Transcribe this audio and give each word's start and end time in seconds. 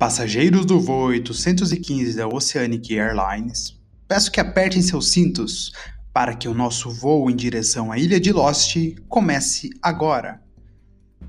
Passageiros 0.00 0.64
do 0.64 0.80
voo 0.80 1.08
815 1.08 2.16
da 2.16 2.26
Oceanic 2.26 2.98
Airlines, 2.98 3.78
peço 4.08 4.32
que 4.32 4.40
apertem 4.40 4.80
seus 4.80 5.10
cintos 5.10 5.72
para 6.10 6.34
que 6.34 6.48
o 6.48 6.54
nosso 6.54 6.90
voo 6.90 7.30
em 7.30 7.36
direção 7.36 7.92
à 7.92 7.98
ilha 7.98 8.18
de 8.18 8.32
Lost 8.32 8.78
comece 9.10 9.68
agora. 9.82 10.40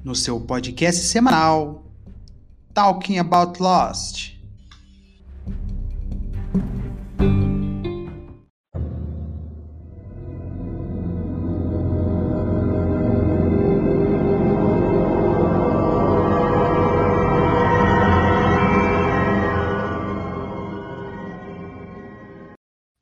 No 0.06 0.16
seu 0.16 0.40
podcast 0.40 1.04
semanal, 1.04 1.86
Talking 2.74 3.18
About 3.18 3.62
Lost. 3.62 4.41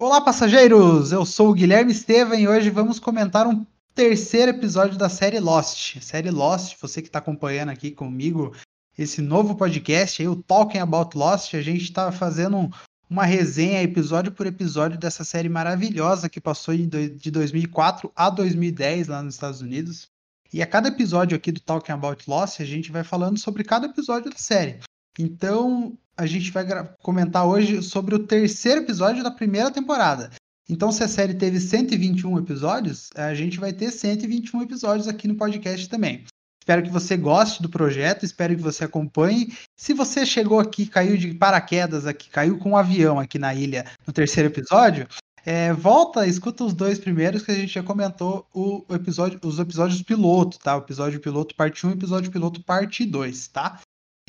Olá, 0.09 0.21
passageiros! 0.21 1.11
Eu 1.11 1.23
sou 1.23 1.51
o 1.51 1.53
Guilherme 1.53 1.91
Estevam 1.91 2.33
e 2.33 2.47
hoje 2.47 2.71
vamos 2.71 2.99
comentar 2.99 3.45
um 3.45 3.63
terceiro 3.93 4.49
episódio 4.49 4.97
da 4.97 5.07
série 5.07 5.39
Lost. 5.39 6.01
Série 6.01 6.31
Lost, 6.31 6.75
você 6.81 6.99
que 6.99 7.09
está 7.09 7.19
acompanhando 7.19 7.69
aqui 7.69 7.91
comigo 7.91 8.55
esse 8.97 9.21
novo 9.21 9.53
podcast, 9.53 10.19
aí, 10.19 10.27
o 10.27 10.35
Talking 10.35 10.79
About 10.79 11.15
Lost, 11.15 11.53
a 11.53 11.61
gente 11.61 11.83
está 11.83 12.11
fazendo 12.11 12.71
uma 13.07 13.23
resenha 13.23 13.83
episódio 13.83 14.31
por 14.31 14.47
episódio 14.47 14.97
dessa 14.97 15.23
série 15.23 15.47
maravilhosa 15.47 16.27
que 16.27 16.41
passou 16.41 16.75
de 16.75 17.29
2004 17.29 18.11
a 18.15 18.31
2010 18.31 19.09
lá 19.09 19.21
nos 19.21 19.35
Estados 19.35 19.61
Unidos. 19.61 20.09
E 20.51 20.63
a 20.63 20.65
cada 20.65 20.87
episódio 20.87 21.37
aqui 21.37 21.51
do 21.51 21.59
Talking 21.59 21.91
About 21.91 22.23
Lost, 22.27 22.61
a 22.61 22.65
gente 22.65 22.91
vai 22.91 23.03
falando 23.03 23.37
sobre 23.37 23.63
cada 23.63 23.85
episódio 23.85 24.31
da 24.31 24.37
série. 24.37 24.79
Então, 25.19 25.95
a 26.19 26.25
gente 26.25 26.51
vai 26.51 26.65
comentar 27.01 27.47
hoje 27.47 27.81
sobre 27.81 28.13
o 28.13 28.19
terceiro 28.19 28.81
episódio 28.81 29.23
da 29.23 29.31
primeira 29.31 29.71
temporada. 29.71 30.29
Então, 30.69 30.91
se 30.91 31.01
a 31.01 31.07
série 31.07 31.33
teve 31.33 31.61
121 31.61 32.37
episódios, 32.39 33.09
a 33.15 33.33
gente 33.33 33.57
vai 33.57 33.71
ter 33.71 33.89
121 33.89 34.63
episódios 34.63 35.07
aqui 35.07 35.29
no 35.29 35.35
podcast 35.35 35.87
também. 35.87 36.25
Espero 36.61 36.83
que 36.83 36.89
você 36.89 37.15
goste 37.15 37.63
do 37.63 37.69
projeto, 37.69 38.25
espero 38.25 38.53
que 38.53 38.61
você 38.61 38.83
acompanhe. 38.83 39.53
Se 39.77 39.93
você 39.93 40.25
chegou 40.25 40.59
aqui, 40.59 40.85
caiu 40.85 41.15
de 41.15 41.33
paraquedas 41.33 42.05
aqui, 42.05 42.29
caiu 42.29 42.59
com 42.59 42.71
um 42.71 42.77
avião 42.77 43.17
aqui 43.17 43.39
na 43.39 43.55
ilha 43.55 43.85
no 44.05 44.11
terceiro 44.11 44.49
episódio, 44.49 45.07
é, 45.45 45.71
volta, 45.71 46.27
escuta 46.27 46.65
os 46.65 46.73
dois 46.73 46.99
primeiros 46.99 47.43
que 47.43 47.51
a 47.51 47.55
gente 47.55 47.73
já 47.73 47.81
comentou 47.81 48.45
o 48.53 48.83
episódio, 48.89 49.39
os 49.41 49.57
episódios 49.57 50.03
piloto, 50.03 50.59
tá? 50.59 50.75
O 50.75 50.81
episódio 50.81 51.19
piloto 51.21 51.55
parte 51.55 51.87
1 51.87 51.91
e 51.91 51.93
episódio 51.93 52.29
piloto 52.29 52.61
parte 52.61 53.05
2, 53.05 53.47
tá? 53.47 53.79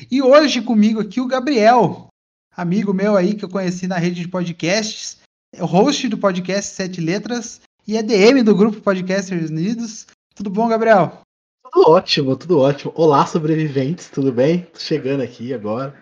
E 0.09 0.21
hoje 0.21 0.61
comigo 0.61 0.99
aqui 0.99 1.21
o 1.21 1.27
Gabriel, 1.27 2.07
amigo 2.55 2.93
meu 2.93 3.15
aí 3.15 3.35
que 3.35 3.45
eu 3.45 3.49
conheci 3.49 3.87
na 3.87 3.97
rede 3.97 4.21
de 4.21 4.27
podcasts, 4.27 5.19
é 5.53 5.61
host 5.61 6.07
do 6.07 6.17
podcast 6.17 6.73
Sete 6.73 6.99
Letras 6.99 7.61
e 7.87 7.97
é 7.97 8.01
DM 8.01 8.41
do 8.41 8.55
grupo 8.55 8.81
Podcasters 8.81 9.51
Unidos. 9.51 10.07
Tudo 10.33 10.49
bom, 10.49 10.67
Gabriel? 10.67 11.21
Tudo 11.71 11.91
ótimo, 11.91 12.35
tudo 12.35 12.59
ótimo. 12.59 12.91
Olá, 12.95 13.25
sobreviventes, 13.27 14.09
tudo 14.09 14.31
bem? 14.31 14.63
Tô 14.65 14.79
chegando 14.79 15.21
aqui 15.21 15.53
agora? 15.53 16.01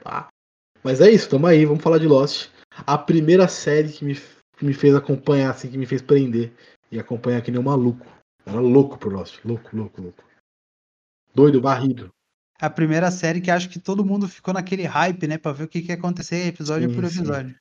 Mas 0.81 1.01
é 1.01 1.11
isso, 1.11 1.29
tamo 1.29 1.47
aí, 1.47 1.65
vamos 1.65 1.83
falar 1.83 1.97
de 1.97 2.07
Lost. 2.07 2.49
A 2.87 2.97
primeira 2.97 3.49
série 3.49 3.91
que 3.91 4.05
me, 4.05 4.15
que 4.15 4.65
me 4.65 4.73
fez 4.73 4.95
acompanhar, 4.95 5.51
assim, 5.51 5.69
que 5.69 5.77
me 5.77 5.85
fez 5.85 6.01
prender 6.01 6.53
e 6.89 6.97
acompanhar 6.97 7.41
que 7.41 7.51
nem 7.51 7.59
um 7.59 7.63
maluco. 7.63 8.05
Era 8.45 8.61
louco 8.61 8.97
por 8.97 9.11
Lost, 9.11 9.43
louco, 9.43 9.75
louco, 9.75 10.01
louco. 10.01 10.23
Doido, 11.35 11.59
barrido 11.59 12.09
a 12.59 12.69
primeira 12.69 13.09
série 13.09 13.41
que 13.41 13.49
acho 13.49 13.69
que 13.69 13.79
todo 13.79 14.05
mundo 14.05 14.27
ficou 14.27 14.53
naquele 14.53 14.83
hype, 14.83 15.27
né, 15.27 15.37
para 15.37 15.53
ver 15.53 15.63
o 15.63 15.67
que, 15.67 15.81
que 15.81 15.89
ia 15.89 15.95
acontecer 15.95 16.47
episódio 16.47 16.89
sim, 16.89 16.95
por 16.95 17.03
episódio. 17.05 17.51
Sim. 17.51 17.55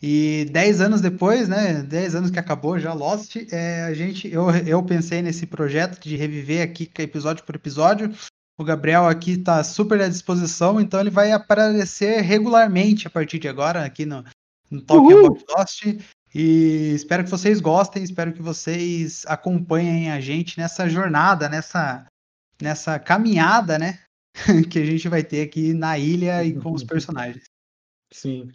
E 0.00 0.46
dez 0.52 0.80
anos 0.80 1.00
depois, 1.00 1.48
né, 1.48 1.82
dez 1.82 2.14
anos 2.14 2.30
que 2.30 2.38
acabou 2.38 2.78
já 2.78 2.92
Lost, 2.92 3.36
é, 3.50 3.82
a 3.82 3.94
gente, 3.94 4.28
eu, 4.28 4.50
eu 4.50 4.82
pensei 4.82 5.22
nesse 5.22 5.46
projeto 5.46 6.00
de 6.00 6.16
reviver 6.16 6.62
aqui 6.62 6.88
episódio 6.98 7.44
por 7.44 7.56
episódio. 7.56 8.12
O 8.56 8.64
Gabriel 8.64 9.06
aqui 9.06 9.32
está 9.32 9.62
super 9.64 10.00
à 10.00 10.08
disposição, 10.08 10.80
então 10.80 11.00
ele 11.00 11.10
vai 11.10 11.32
aparecer 11.32 12.20
regularmente 12.20 13.06
a 13.06 13.10
partir 13.10 13.38
de 13.38 13.48
agora 13.48 13.84
aqui 13.84 14.04
no, 14.04 14.24
no 14.70 14.82
Talking 14.82 15.14
Uhul. 15.14 15.26
About 15.26 15.44
Lost. 15.48 15.84
E 16.34 16.92
espero 16.94 17.24
que 17.24 17.30
vocês 17.30 17.60
gostem, 17.60 18.02
espero 18.02 18.32
que 18.32 18.42
vocês 18.42 19.24
acompanhem 19.26 20.10
a 20.10 20.20
gente 20.20 20.58
nessa 20.58 20.88
jornada, 20.88 21.48
nessa 21.48 22.06
nessa 22.60 22.98
caminhada, 22.98 23.78
né? 23.78 24.00
que 24.70 24.78
a 24.78 24.84
gente 24.84 25.08
vai 25.08 25.22
ter 25.22 25.42
aqui 25.42 25.72
na 25.72 25.98
ilha 25.98 26.44
e 26.44 26.54
com 26.54 26.72
os 26.72 26.84
personagens. 26.84 27.44
Sim. 28.12 28.50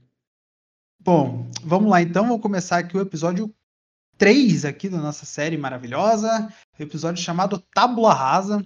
Bom, 1.00 1.50
vamos 1.64 1.90
lá 1.90 2.02
então, 2.02 2.28
vou 2.28 2.40
começar 2.40 2.78
aqui 2.78 2.96
o 2.96 3.02
episódio 3.02 3.54
3 4.18 4.66
aqui 4.66 4.88
da 4.88 5.00
nossa 5.00 5.26
série 5.26 5.58
maravilhosa, 5.58 6.48
episódio 6.80 7.22
chamado 7.22 7.60
Tábula 7.74 8.14
Rasa. 8.14 8.66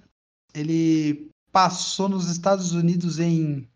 Ele 0.53 1.31
passou 1.51 2.07
nos 2.07 2.29
Estados 2.29 2.73
Unidos 2.73 3.19
em 3.19 3.67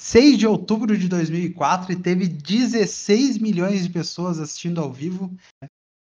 6 0.00 0.38
de 0.38 0.46
outubro 0.46 0.96
de 0.96 1.08
2004 1.08 1.92
e 1.92 1.96
teve 1.96 2.28
16 2.28 3.38
milhões 3.38 3.84
de 3.84 3.90
pessoas 3.90 4.38
assistindo 4.38 4.80
ao 4.80 4.92
vivo. 4.92 5.34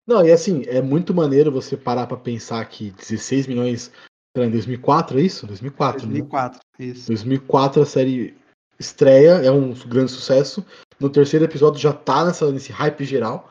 Não, 0.07 0.27
e 0.27 0.33
assim, 0.33 0.63
é 0.67 0.83
muito 0.83 1.15
maneiro 1.15 1.53
você 1.53 1.77
parar 1.77 2.07
para 2.07 2.17
pensar 2.17 2.65
que 2.69 2.91
16 2.91 3.47
milhões 3.47 3.93
em 4.37 4.51
2004, 4.51 5.19
é 5.19 5.23
isso? 5.23 5.47
2004, 5.47 6.07
2004, 6.07 6.61
né? 6.79 6.87
isso. 6.87 7.09
2004 7.09 7.83
a 7.83 7.87
série 7.87 8.35
estreia, 8.79 9.33
é 9.45 9.51
um 9.51 9.75
grande 9.87 10.11
sucesso. 10.11 10.65
No 10.99 11.11
terceiro 11.11 11.45
episódio 11.45 11.81
já 11.81 11.93
tá 11.93 12.25
nessa, 12.25 12.51
nesse 12.51 12.73
hype 12.73 13.05
geral. 13.05 13.51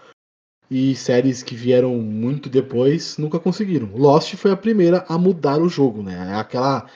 E 0.69 0.95
séries 0.95 1.43
que 1.43 1.53
vieram 1.53 1.95
muito 1.97 2.49
depois 2.49 3.17
nunca 3.17 3.37
conseguiram. 3.37 3.91
Lost 3.93 4.35
foi 4.35 4.51
a 4.51 4.57
primeira 4.57 5.05
a 5.09 5.17
mudar 5.17 5.61
o 5.61 5.67
jogo, 5.67 6.01
né? 6.01 6.31
É 6.31 6.35
aquela. 6.35 6.89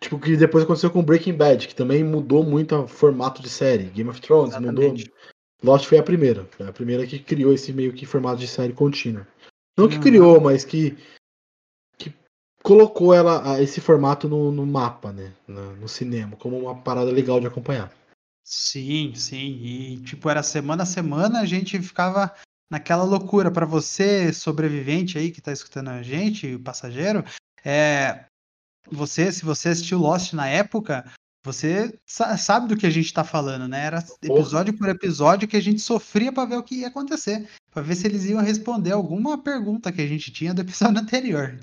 Tipo, 0.00 0.18
que 0.18 0.34
depois 0.34 0.64
aconteceu 0.64 0.90
com 0.90 1.04
Breaking 1.04 1.34
Bad, 1.34 1.68
que 1.68 1.74
também 1.74 2.02
mudou 2.02 2.42
muito 2.42 2.74
o 2.74 2.88
formato 2.88 3.42
de 3.42 3.50
série. 3.50 3.84
Game 3.84 4.08
of 4.08 4.20
Thrones 4.20 4.54
Exatamente. 4.54 5.04
mudou. 5.04 5.16
Lost 5.62 5.86
foi 5.86 5.98
a 5.98 6.02
primeira. 6.02 6.46
Foi 6.56 6.66
a 6.66 6.72
primeira 6.72 7.06
que 7.06 7.18
criou 7.18 7.52
esse 7.52 7.72
meio 7.72 7.92
que 7.92 8.06
formato 8.06 8.40
de 8.40 8.48
série 8.48 8.72
contínua. 8.72 9.28
Não 9.76 9.88
que 9.88 9.98
criou, 9.98 10.40
mas 10.40 10.64
que 10.64 10.96
colocou 12.62 13.12
ela 13.12 13.60
esse 13.60 13.80
formato 13.80 14.28
no, 14.28 14.52
no 14.52 14.64
mapa, 14.64 15.12
né? 15.12 15.32
No, 15.46 15.76
no, 15.76 15.88
cinema, 15.88 16.36
como 16.36 16.58
uma 16.58 16.76
parada 16.76 17.10
legal 17.10 17.40
de 17.40 17.46
acompanhar. 17.46 17.92
Sim, 18.44 19.14
sim. 19.14 19.58
E 19.62 19.96
tipo, 20.02 20.28
era 20.28 20.42
semana 20.42 20.84
a 20.84 20.86
semana, 20.86 21.40
a 21.40 21.46
gente 21.46 21.80
ficava 21.80 22.32
naquela 22.70 23.04
loucura. 23.04 23.50
para 23.50 23.66
você, 23.66 24.32
sobrevivente 24.32 25.18
aí 25.18 25.30
que 25.30 25.40
tá 25.40 25.52
escutando 25.52 25.88
a 25.88 26.02
gente, 26.02 26.54
o 26.54 26.60
passageiro, 26.60 27.24
é. 27.64 28.24
Você, 28.90 29.30
se 29.30 29.44
você 29.44 29.68
assistiu 29.68 29.98
Lost 29.98 30.32
na 30.32 30.48
época, 30.48 31.04
você 31.44 31.96
sabe 32.04 32.68
do 32.68 32.76
que 32.76 32.84
a 32.84 32.90
gente 32.90 33.12
tá 33.12 33.22
falando, 33.22 33.68
né? 33.68 33.86
Era 33.86 34.04
episódio 34.22 34.76
por 34.76 34.88
episódio 34.88 35.46
que 35.46 35.56
a 35.56 35.62
gente 35.62 35.80
sofria 35.80 36.32
para 36.32 36.48
ver 36.48 36.56
o 36.56 36.62
que 36.62 36.80
ia 36.80 36.88
acontecer, 36.88 37.48
para 37.70 37.82
ver 37.82 37.94
se 37.94 38.06
eles 38.06 38.24
iam 38.24 38.42
responder 38.42 38.92
alguma 38.92 39.42
pergunta 39.42 39.92
que 39.92 40.02
a 40.02 40.06
gente 40.06 40.32
tinha 40.32 40.52
do 40.52 40.62
episódio 40.62 40.98
anterior. 41.00 41.58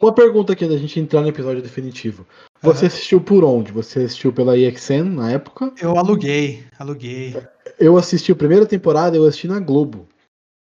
Uma 0.00 0.14
pergunta 0.14 0.52
aqui 0.52 0.66
da 0.66 0.76
gente 0.76 0.98
entrar 0.98 1.20
no 1.20 1.28
episódio 1.28 1.62
definitivo. 1.62 2.26
Você 2.62 2.82
uhum. 2.82 2.86
assistiu 2.86 3.20
por 3.20 3.44
onde? 3.44 3.72
Você 3.72 4.00
assistiu 4.00 4.32
pela 4.32 4.56
EXN 4.56 5.04
na 5.04 5.32
época? 5.32 5.72
Eu 5.80 5.98
aluguei, 5.98 6.64
aluguei. 6.78 7.36
Eu 7.78 7.96
assisti 7.96 8.32
a 8.32 8.36
primeira 8.36 8.66
temporada, 8.66 9.16
eu 9.16 9.24
assisti 9.24 9.48
na 9.48 9.58
Globo. 9.58 10.06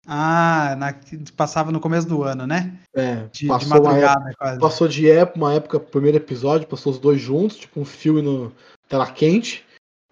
Ah, 0.07 0.75
na, 0.77 0.95
passava 1.37 1.71
no 1.71 1.79
começo 1.79 2.09
do 2.09 2.23
ano, 2.23 2.47
né? 2.47 2.77
É, 2.95 3.27
de, 3.31 3.47
passou 3.47 3.79
de 3.79 3.85
madrugada, 3.85 4.21
época, 4.21 4.35
quase. 4.39 4.61
Passou 4.61 4.89
de 4.89 5.11
época, 5.11 5.39
uma 5.39 5.55
época, 5.55 5.79
primeiro 5.79 6.17
episódio, 6.17 6.67
passou 6.67 6.93
os 6.93 6.99
dois 6.99 7.21
juntos, 7.21 7.59
tipo 7.59 7.79
um 7.79 7.85
filme 7.85 8.23
no 8.23 8.53
tela 8.89 9.11
quente. 9.11 9.65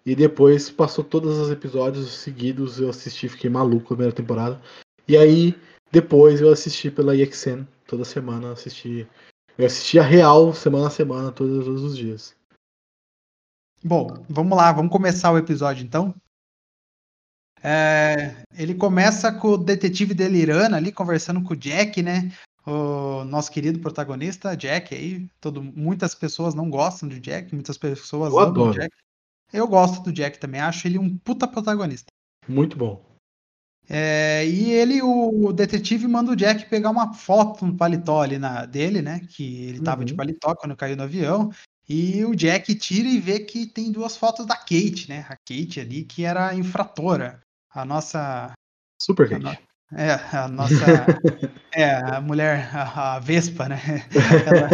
E 0.05 0.15
depois 0.15 0.69
passou 0.69 1.03
todos 1.03 1.37
os 1.37 1.51
episódios 1.51 2.11
seguidos, 2.19 2.79
eu 2.79 2.89
assisti, 2.89 3.27
fiquei 3.27 3.49
maluco 3.49 3.81
na 3.81 3.97
primeira 3.97 4.13
temporada. 4.13 4.59
E 5.07 5.17
aí, 5.17 5.55
depois 5.91 6.39
eu 6.39 6.51
assisti 6.51 6.89
pela 6.89 7.15
EXN 7.15 7.65
toda 7.89 8.05
semana 8.05 8.51
assisti. 8.51 9.07
Eu 9.57 9.65
assistia 9.65 10.01
real 10.01 10.53
semana 10.53 10.87
a 10.87 10.91
semana, 10.91 11.31
todos, 11.31 11.65
todos 11.65 11.83
os 11.83 11.97
dias. 11.97 12.35
Bom, 13.83 14.23
vamos 14.29 14.57
lá, 14.57 14.71
vamos 14.71 14.91
começar 14.91 15.31
o 15.31 15.37
episódio 15.37 15.83
então. 15.83 16.13
É, 17.61 18.43
ele 18.57 18.73
começa 18.73 19.31
com 19.33 19.49
o 19.49 19.57
detetive 19.57 20.13
delirando 20.13 20.75
ali, 20.75 20.91
conversando 20.91 21.41
com 21.43 21.53
o 21.53 21.57
Jack, 21.57 22.01
né? 22.01 22.31
O 22.65 23.23
nosso 23.25 23.51
querido 23.51 23.79
protagonista, 23.79 24.55
Jack, 24.55 24.93
aí. 24.93 25.27
Todo, 25.41 25.61
muitas 25.61 26.13
pessoas 26.13 26.53
não 26.53 26.69
gostam 26.69 27.09
do 27.09 27.19
Jack, 27.19 27.53
muitas 27.53 27.77
pessoas 27.77 28.31
Eu 28.31 28.39
amam 28.39 28.51
adoro. 28.51 28.71
o 28.71 28.73
Jack. 28.73 28.95
Eu 29.51 29.67
gosto 29.67 30.03
do 30.03 30.13
Jack 30.13 30.39
também, 30.39 30.61
acho 30.61 30.87
ele 30.87 30.99
um 30.99 31.17
puta 31.17 31.47
protagonista. 31.47 32.07
Muito 32.47 32.77
bom. 32.77 33.08
É, 33.89 34.45
e 34.45 34.71
ele, 34.71 35.01
o 35.01 35.51
detetive, 35.51 36.07
manda 36.07 36.31
o 36.31 36.35
Jack 36.35 36.69
pegar 36.69 36.91
uma 36.91 37.11
foto 37.13 37.65
no 37.65 37.75
paletó 37.75 38.21
ali 38.21 38.37
na, 38.37 38.65
dele, 38.65 39.01
né? 39.01 39.21
Que 39.29 39.65
ele 39.65 39.81
tava 39.81 40.05
de 40.05 40.13
Uhum. 40.13 40.17
paletó 40.17 40.53
quando 40.55 40.75
caiu 40.75 40.95
no 40.95 41.03
avião. 41.03 41.49
E 41.87 42.23
o 42.23 42.35
Jack 42.35 42.75
tira 42.75 43.09
e 43.09 43.19
vê 43.19 43.39
que 43.39 43.65
tem 43.65 43.91
duas 43.91 44.15
fotos 44.15 44.45
da 44.45 44.55
Kate, 44.55 45.07
né? 45.09 45.25
A 45.27 45.35
Kate 45.35 45.79
ali, 45.79 46.03
que 46.03 46.23
era 46.23 46.49
a 46.49 46.55
infratora. 46.55 47.39
A 47.73 47.83
nossa. 47.83 48.51
Super 49.01 49.25
a 49.25 49.29
Kate. 49.39 49.43
no- 49.43 49.97
É, 49.99 50.11
a 50.37 50.47
nossa. 50.47 50.75
é, 51.73 51.95
a 51.95 52.21
mulher, 52.21 52.69
a, 52.71 53.15
a 53.15 53.19
Vespa, 53.19 53.67
né? 53.67 53.81
Ela, 54.45 54.69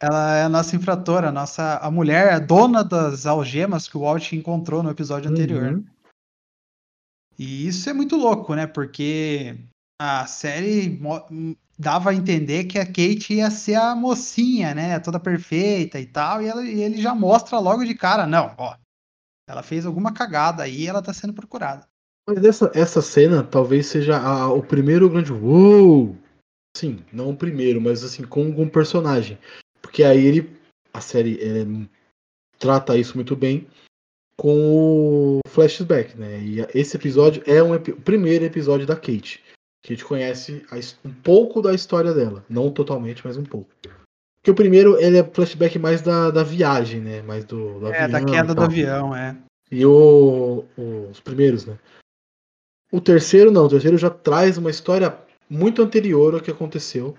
ela 0.00 0.36
é 0.36 0.42
a 0.44 0.48
nossa 0.48 0.76
infratora, 0.76 1.30
a 1.30 1.32
nossa, 1.32 1.76
a 1.78 1.90
mulher, 1.90 2.32
a 2.32 2.38
dona 2.38 2.84
das 2.84 3.26
algemas 3.26 3.88
que 3.88 3.96
o 3.96 4.02
Walt 4.02 4.32
encontrou 4.32 4.80
no 4.80 4.90
episódio 4.90 5.28
anterior. 5.28 5.72
Uhum. 5.72 5.84
E 7.38 7.66
isso 7.68 7.88
é 7.88 7.92
muito 7.92 8.16
louco, 8.16 8.54
né? 8.54 8.66
Porque 8.66 9.56
a 10.00 10.26
série 10.26 11.00
hum, 11.30 11.54
dava 11.78 12.10
a 12.10 12.14
entender 12.14 12.64
que 12.64 12.78
a 12.78 12.84
Kate 12.86 13.34
ia 13.34 13.50
ser 13.50 13.76
a 13.76 13.94
mocinha, 13.94 14.74
né? 14.74 14.98
Toda 14.98 15.20
perfeita 15.20 16.00
e 16.00 16.06
tal. 16.06 16.42
E, 16.42 16.48
ela- 16.48 16.64
e 16.64 16.80
ele 16.82 17.00
já 17.00 17.14
mostra 17.14 17.58
logo 17.58 17.84
de 17.84 17.94
cara, 17.94 18.26
não, 18.26 18.54
ó. 18.58 18.76
Ela 19.48 19.62
fez 19.62 19.86
alguma 19.86 20.12
cagada 20.12 20.64
aí 20.64 20.82
e 20.82 20.86
ela 20.88 21.00
tá 21.00 21.12
sendo 21.12 21.32
procurada. 21.32 21.86
Mas 22.28 22.44
essa, 22.44 22.70
essa 22.74 23.00
cena 23.00 23.42
talvez 23.42 23.86
seja 23.86 24.18
a- 24.18 24.52
o 24.52 24.62
primeiro 24.62 25.08
grande 25.08 25.32
uou! 25.32 26.16
Sim, 26.76 27.02
não 27.12 27.30
o 27.30 27.36
primeiro, 27.36 27.80
mas 27.80 28.04
assim, 28.04 28.24
com 28.24 28.42
um 28.44 28.68
personagem. 28.68 29.38
Porque 29.80 30.02
aí 30.04 30.26
ele. 30.26 30.58
A 30.92 31.00
série 31.00 31.38
é, 31.40 31.64
trata 32.58 32.96
isso 32.96 33.14
muito 33.14 33.36
bem 33.36 33.66
com 34.38 35.38
o 35.38 35.40
flashback, 35.48 36.16
né? 36.16 36.40
E 36.40 36.60
esse 36.72 36.96
episódio 36.96 37.42
é 37.44 37.60
um 37.62 37.74
o 37.74 37.80
primeiro 37.80 38.44
episódio 38.44 38.86
da 38.86 38.94
Kate. 38.94 39.42
Que 39.82 39.92
a 39.92 39.96
gente 39.96 40.04
conhece 40.04 40.64
a 40.70 40.76
um 41.06 41.12
pouco 41.12 41.60
da 41.60 41.74
história 41.74 42.14
dela. 42.14 42.44
Não 42.48 42.70
totalmente, 42.70 43.26
mas 43.26 43.36
um 43.36 43.44
pouco. 43.44 43.68
Porque 44.36 44.50
o 44.50 44.54
primeiro 44.54 44.96
ele 45.00 45.18
é 45.18 45.24
flashback 45.24 45.78
mais 45.78 46.00
da, 46.00 46.30
da 46.30 46.44
viagem, 46.44 47.00
né? 47.00 47.20
Mais 47.22 47.44
do, 47.44 47.80
do 47.80 47.88
É, 47.88 48.06
da 48.06 48.18
avião 48.18 48.28
e 48.28 48.32
queda 48.32 48.54
do 48.54 48.62
avião, 48.62 49.14
é. 49.16 49.36
E 49.70 49.84
o, 49.84 50.64
o- 50.76 51.08
os 51.10 51.20
primeiros, 51.20 51.66
né? 51.66 51.76
O 52.92 53.00
terceiro 53.00 53.50
não, 53.50 53.66
o 53.66 53.68
terceiro 53.68 53.98
já 53.98 54.08
traz 54.08 54.56
uma 54.56 54.70
história 54.70 55.18
muito 55.50 55.82
anterior 55.82 56.34
ao 56.34 56.40
que 56.40 56.50
aconteceu. 56.50 57.16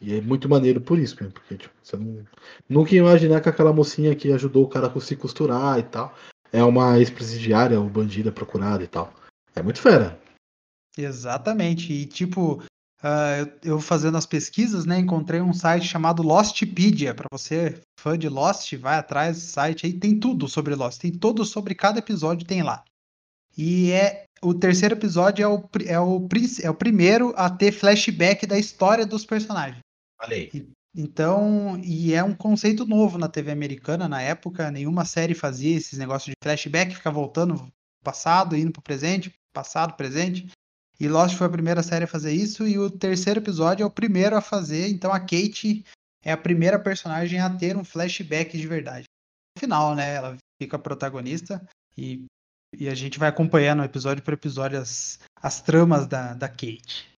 E 0.00 0.16
é 0.16 0.20
muito 0.20 0.48
maneiro 0.48 0.80
por 0.80 0.98
isso, 0.98 1.22
né? 1.22 1.30
Porque 1.32 1.56
tipo, 1.56 1.74
você 1.82 1.96
não, 1.96 2.24
nunca 2.68 2.94
ia 2.94 3.00
imaginar 3.00 3.40
que 3.40 3.48
aquela 3.48 3.72
mocinha 3.72 4.14
que 4.14 4.32
ajudou 4.32 4.64
o 4.64 4.68
cara 4.68 4.86
a 4.94 5.00
se 5.00 5.14
costurar 5.14 5.78
e 5.78 5.82
tal 5.82 6.14
é 6.54 6.62
uma 6.62 6.96
ex-presidiária 7.00 7.80
ou 7.80 7.90
bandida 7.90 8.30
procurada 8.30 8.84
e 8.84 8.86
tal. 8.86 9.12
É 9.56 9.60
muito 9.60 9.80
fera. 9.80 10.16
Exatamente. 10.96 11.92
E 11.92 12.06
tipo, 12.06 12.62
ah, 13.02 13.38
eu, 13.38 13.72
eu 13.72 13.80
fazendo 13.80 14.16
as 14.16 14.24
pesquisas, 14.24 14.86
né, 14.86 14.96
encontrei 15.00 15.40
um 15.40 15.52
site 15.52 15.88
chamado 15.88 16.22
Lostpedia. 16.22 17.12
Para 17.12 17.26
você, 17.32 17.80
fã 17.98 18.16
de 18.16 18.28
Lost, 18.28 18.72
vai 18.76 18.96
atrás 18.96 19.36
do 19.36 19.42
site 19.42 19.84
aí, 19.84 19.92
tem 19.92 20.20
tudo 20.20 20.46
sobre 20.46 20.76
Lost, 20.76 21.00
tem 21.00 21.10
tudo 21.10 21.44
sobre 21.44 21.74
cada 21.74 21.98
episódio, 21.98 22.46
tem 22.46 22.62
lá. 22.62 22.84
E 23.58 23.90
é 23.90 24.24
o 24.40 24.54
terceiro 24.54 24.94
episódio 24.94 25.42
é 25.42 25.48
o, 25.48 25.68
é 25.86 25.98
o, 25.98 26.28
é 26.62 26.70
o 26.70 26.74
primeiro 26.74 27.32
a 27.36 27.50
ter 27.50 27.72
flashback 27.72 28.46
da 28.46 28.58
história 28.58 29.04
dos 29.04 29.24
personagens. 29.24 29.80
Aí. 30.20 30.50
Então, 30.94 31.76
e 31.82 32.14
é 32.14 32.22
um 32.22 32.34
conceito 32.34 32.86
novo 32.86 33.18
na 33.18 33.28
TV 33.28 33.50
americana 33.50 34.08
na 34.08 34.22
época, 34.22 34.70
nenhuma 34.70 35.04
série 35.04 35.34
fazia 35.34 35.76
esses 35.76 35.98
negócios 35.98 36.30
de 36.30 36.36
flashback, 36.42 36.94
ficar 36.94 37.10
voltando 37.10 37.68
passado, 38.02 38.56
indo 38.56 38.70
pro 38.70 38.82
presente, 38.82 39.34
passado, 39.52 39.96
presente. 39.96 40.46
E 41.00 41.08
Lost 41.08 41.36
foi 41.36 41.48
a 41.48 41.50
primeira 41.50 41.82
série 41.82 42.04
a 42.04 42.08
fazer 42.08 42.32
isso, 42.32 42.68
e 42.68 42.78
o 42.78 42.88
terceiro 42.88 43.40
episódio 43.40 43.82
é 43.82 43.86
o 43.86 43.90
primeiro 43.90 44.36
a 44.36 44.40
fazer, 44.40 44.88
então 44.88 45.12
a 45.12 45.18
Kate 45.18 45.84
é 46.22 46.30
a 46.30 46.36
primeira 46.36 46.78
personagem 46.78 47.40
a 47.40 47.50
ter 47.50 47.76
um 47.76 47.84
flashback 47.84 48.56
de 48.56 48.66
verdade. 48.68 49.06
No 49.56 49.60
final, 49.60 49.96
né, 49.96 50.14
ela 50.14 50.36
fica 50.62 50.78
protagonista 50.78 51.60
e, 51.98 52.24
e 52.78 52.88
a 52.88 52.94
gente 52.94 53.18
vai 53.18 53.28
acompanhando 53.28 53.82
episódio 53.82 54.22
por 54.22 54.32
episódio 54.32 54.78
as, 54.78 55.18
as 55.42 55.60
tramas 55.60 56.06
da, 56.06 56.34
da 56.34 56.48
Kate. 56.48 57.13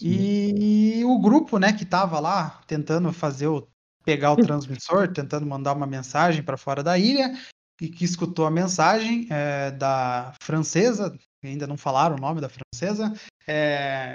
E 0.00 1.02
o 1.04 1.18
grupo, 1.18 1.58
né, 1.58 1.72
que 1.72 1.84
tava 1.84 2.20
lá 2.20 2.60
tentando 2.66 3.12
fazer 3.12 3.48
o 3.48 3.66
pegar 4.04 4.32
o 4.32 4.36
transmissor, 4.36 5.12
tentando 5.12 5.44
mandar 5.44 5.74
uma 5.74 5.86
mensagem 5.86 6.42
para 6.42 6.56
fora 6.56 6.82
da 6.82 6.96
ilha, 6.98 7.38
e 7.80 7.88
que 7.88 8.04
escutou 8.04 8.46
a 8.46 8.50
mensagem 8.50 9.26
é, 9.30 9.70
da 9.70 10.32
francesa, 10.42 11.14
ainda 11.44 11.66
não 11.66 11.76
falaram 11.76 12.16
o 12.16 12.20
nome 12.20 12.40
da 12.40 12.48
francesa, 12.48 13.12
é, 13.46 14.14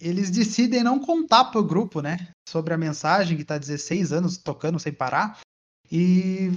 eles 0.00 0.30
decidem 0.30 0.82
não 0.82 0.98
contar 0.98 1.46
pro 1.46 1.62
grupo, 1.62 2.00
né, 2.00 2.28
sobre 2.48 2.72
a 2.72 2.78
mensagem 2.78 3.36
que 3.36 3.44
tá 3.44 3.58
16 3.58 4.12
anos 4.12 4.38
tocando 4.38 4.78
sem 4.78 4.92
parar. 4.92 5.40
E 5.90 6.48
o 6.48 6.56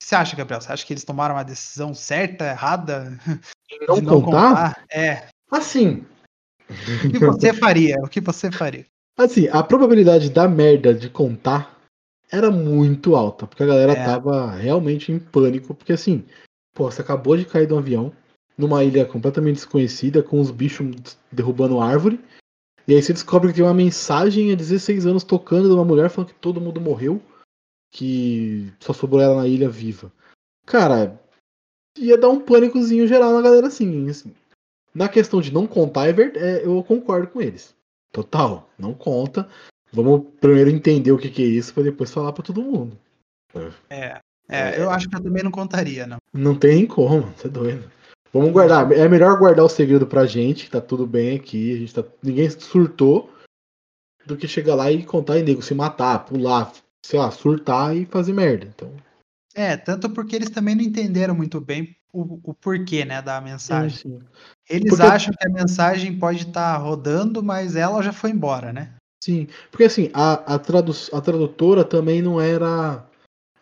que 0.00 0.06
você 0.06 0.14
acha, 0.14 0.36
Gabriel? 0.36 0.60
Você 0.60 0.72
acha 0.72 0.86
que 0.86 0.92
eles 0.92 1.04
tomaram 1.04 1.34
uma 1.34 1.44
decisão 1.44 1.94
certa, 1.94 2.44
errada? 2.46 3.18
Não, 3.88 3.96
de 3.96 4.02
não 4.02 4.22
contar? 4.22 4.48
contar? 4.48 4.84
É. 4.90 5.28
Assim, 5.50 6.04
O 6.70 7.10
que 7.10 7.18
você 7.18 7.52
faria? 7.52 7.96
O 8.02 8.08
que 8.08 8.20
você 8.20 8.50
faria? 8.50 8.86
assim, 9.16 9.48
a 9.48 9.62
probabilidade 9.62 10.30
da 10.30 10.48
merda 10.48 10.94
de 10.94 11.10
contar 11.10 11.78
era 12.30 12.50
muito 12.50 13.16
alta, 13.16 13.46
porque 13.46 13.62
a 13.62 13.66
galera 13.66 13.92
É. 13.92 14.04
tava 14.04 14.50
realmente 14.52 15.12
em 15.12 15.18
pânico, 15.18 15.74
porque 15.74 15.92
assim, 15.92 16.24
pô, 16.74 16.90
você 16.90 17.02
acabou 17.02 17.36
de 17.36 17.44
cair 17.44 17.66
do 17.66 17.76
avião 17.76 18.12
numa 18.56 18.82
ilha 18.84 19.04
completamente 19.04 19.56
desconhecida, 19.56 20.22
com 20.22 20.40
os 20.40 20.50
bichos 20.50 21.18
derrubando 21.30 21.80
árvore, 21.80 22.20
e 22.86 22.94
aí 22.94 23.02
você 23.02 23.12
descobre 23.12 23.48
que 23.48 23.56
tem 23.56 23.64
uma 23.64 23.74
mensagem 23.74 24.52
há 24.52 24.54
16 24.54 25.06
anos 25.06 25.24
tocando 25.24 25.68
de 25.68 25.74
uma 25.74 25.84
mulher 25.84 26.08
falando 26.08 26.32
que 26.32 26.40
todo 26.40 26.60
mundo 26.60 26.80
morreu, 26.80 27.20
que 27.90 28.72
só 28.78 28.92
sobrou 28.92 29.20
ela 29.20 29.36
na 29.36 29.46
ilha 29.46 29.68
viva. 29.68 30.12
Cara, 30.66 31.20
ia 31.98 32.16
dar 32.16 32.28
um 32.28 32.40
pânicozinho 32.40 33.06
geral 33.06 33.32
na 33.32 33.42
galera 33.42 33.66
assim, 33.66 34.08
assim. 34.08 34.32
Na 34.94 35.08
questão 35.08 35.40
de 35.40 35.52
não 35.52 35.66
contar, 35.66 36.08
é 36.08 36.10
é, 36.10 36.66
eu 36.66 36.82
concordo 36.82 37.28
com 37.28 37.40
eles. 37.40 37.74
Total, 38.12 38.68
não 38.78 38.92
conta. 38.92 39.48
Vamos 39.92 40.26
primeiro 40.40 40.70
entender 40.70 41.12
o 41.12 41.18
que, 41.18 41.30
que 41.30 41.42
é 41.42 41.46
isso 41.46 41.72
pra 41.72 41.82
depois 41.82 42.12
falar 42.12 42.32
pra 42.32 42.44
todo 42.44 42.62
mundo. 42.62 42.98
É, 43.88 44.20
é, 44.48 44.80
eu 44.80 44.90
acho 44.90 45.08
que 45.08 45.16
eu 45.16 45.22
também 45.22 45.42
não 45.42 45.50
contaria, 45.50 46.06
não. 46.06 46.18
Não 46.32 46.56
tem 46.56 46.86
como, 46.86 47.22
você 47.36 47.46
é 47.46 47.50
doido. 47.50 47.90
Vamos 48.32 48.52
guardar. 48.52 48.90
É 48.92 49.08
melhor 49.08 49.38
guardar 49.38 49.64
o 49.64 49.68
segredo 49.68 50.06
pra 50.06 50.26
gente, 50.26 50.64
que 50.64 50.70
tá 50.70 50.80
tudo 50.80 51.06
bem 51.06 51.36
aqui. 51.36 51.74
A 51.74 51.78
gente 51.78 51.94
tá, 51.94 52.04
ninguém 52.22 52.48
surtou. 52.50 53.32
Do 54.26 54.36
que 54.36 54.46
chegar 54.46 54.74
lá 54.74 54.92
e 54.92 55.02
contar 55.02 55.38
e 55.38 55.42
nego 55.42 55.62
se 55.62 55.74
matar, 55.74 56.26
pular, 56.26 56.70
sei 57.04 57.18
lá, 57.18 57.30
surtar 57.30 57.96
e 57.96 58.04
fazer 58.04 58.32
merda. 58.32 58.66
Então, 58.66 58.92
É, 59.54 59.76
tanto 59.76 60.10
porque 60.10 60.36
eles 60.36 60.50
também 60.50 60.74
não 60.74 60.82
entenderam 60.82 61.34
muito 61.34 61.60
bem 61.60 61.96
o, 62.12 62.40
o 62.42 62.54
porquê, 62.54 63.04
né, 63.04 63.20
da 63.22 63.40
mensagem. 63.40 63.96
sim, 63.96 64.18
sim. 64.18 64.26
Eles 64.68 64.90
Porque- 64.90 65.02
acham 65.02 65.34
que 65.34 65.46
a 65.46 65.50
mensagem 65.50 66.18
pode 66.18 66.46
estar 66.46 66.76
rodando, 66.76 67.42
mas 67.42 67.76
ela 67.76 68.02
já 68.02 68.12
foi 68.12 68.30
embora, 68.30 68.72
né? 68.72 68.94
Sim, 69.22 69.48
porque 69.70 69.84
assim, 69.84 70.10
a, 70.14 70.54
a, 70.54 70.58
tradu 70.58 70.92
a 71.12 71.20
tradutora 71.20 71.84
também 71.84 72.22
não 72.22 72.40
era 72.40 73.04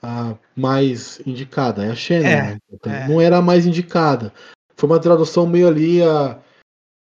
a 0.03 0.37
mais 0.55 1.21
indicada, 1.27 1.85
é 1.85 1.91
a 1.91 1.95
Shannon, 1.97 2.29
É, 2.29 2.43
né? 2.43 2.59
Então, 2.73 2.93
é. 2.93 3.09
Não 3.09 3.21
era 3.21 3.39
a 3.39 3.43
mais 3.43 3.67
indicada. 3.67 4.33
Foi 4.77 4.89
uma 4.89 5.01
tradução 5.01 5.47
meio 5.47 5.67
ali, 5.67 6.01
a, 6.03 6.39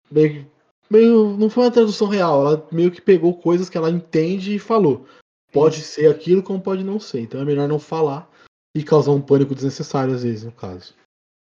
meio, 0.10 0.50
meio. 0.90 1.36
Não 1.38 1.50
foi 1.50 1.66
uma 1.66 1.72
tradução 1.72 2.08
real, 2.08 2.48
ela 2.48 2.68
meio 2.72 2.90
que 2.92 3.02
pegou 3.02 3.34
coisas 3.38 3.70
que 3.70 3.78
ela 3.78 3.92
entende 3.92 4.56
e 4.56 4.60
falou. 4.60 5.06
Pode 5.52 5.82
ser 5.82 6.10
aquilo, 6.10 6.42
como 6.44 6.62
pode 6.62 6.84
não 6.84 7.00
ser. 7.00 7.22
Então 7.22 7.42
é 7.42 7.46
melhor 7.46 7.68
não 7.68 7.80
falar 7.80 8.30
e 8.76 8.84
causar 8.84 9.12
um 9.12 9.22
pânico 9.22 9.54
desnecessário, 9.56 10.14
às 10.14 10.24
vezes, 10.24 10.44
no 10.46 10.52
caso. 10.52 10.94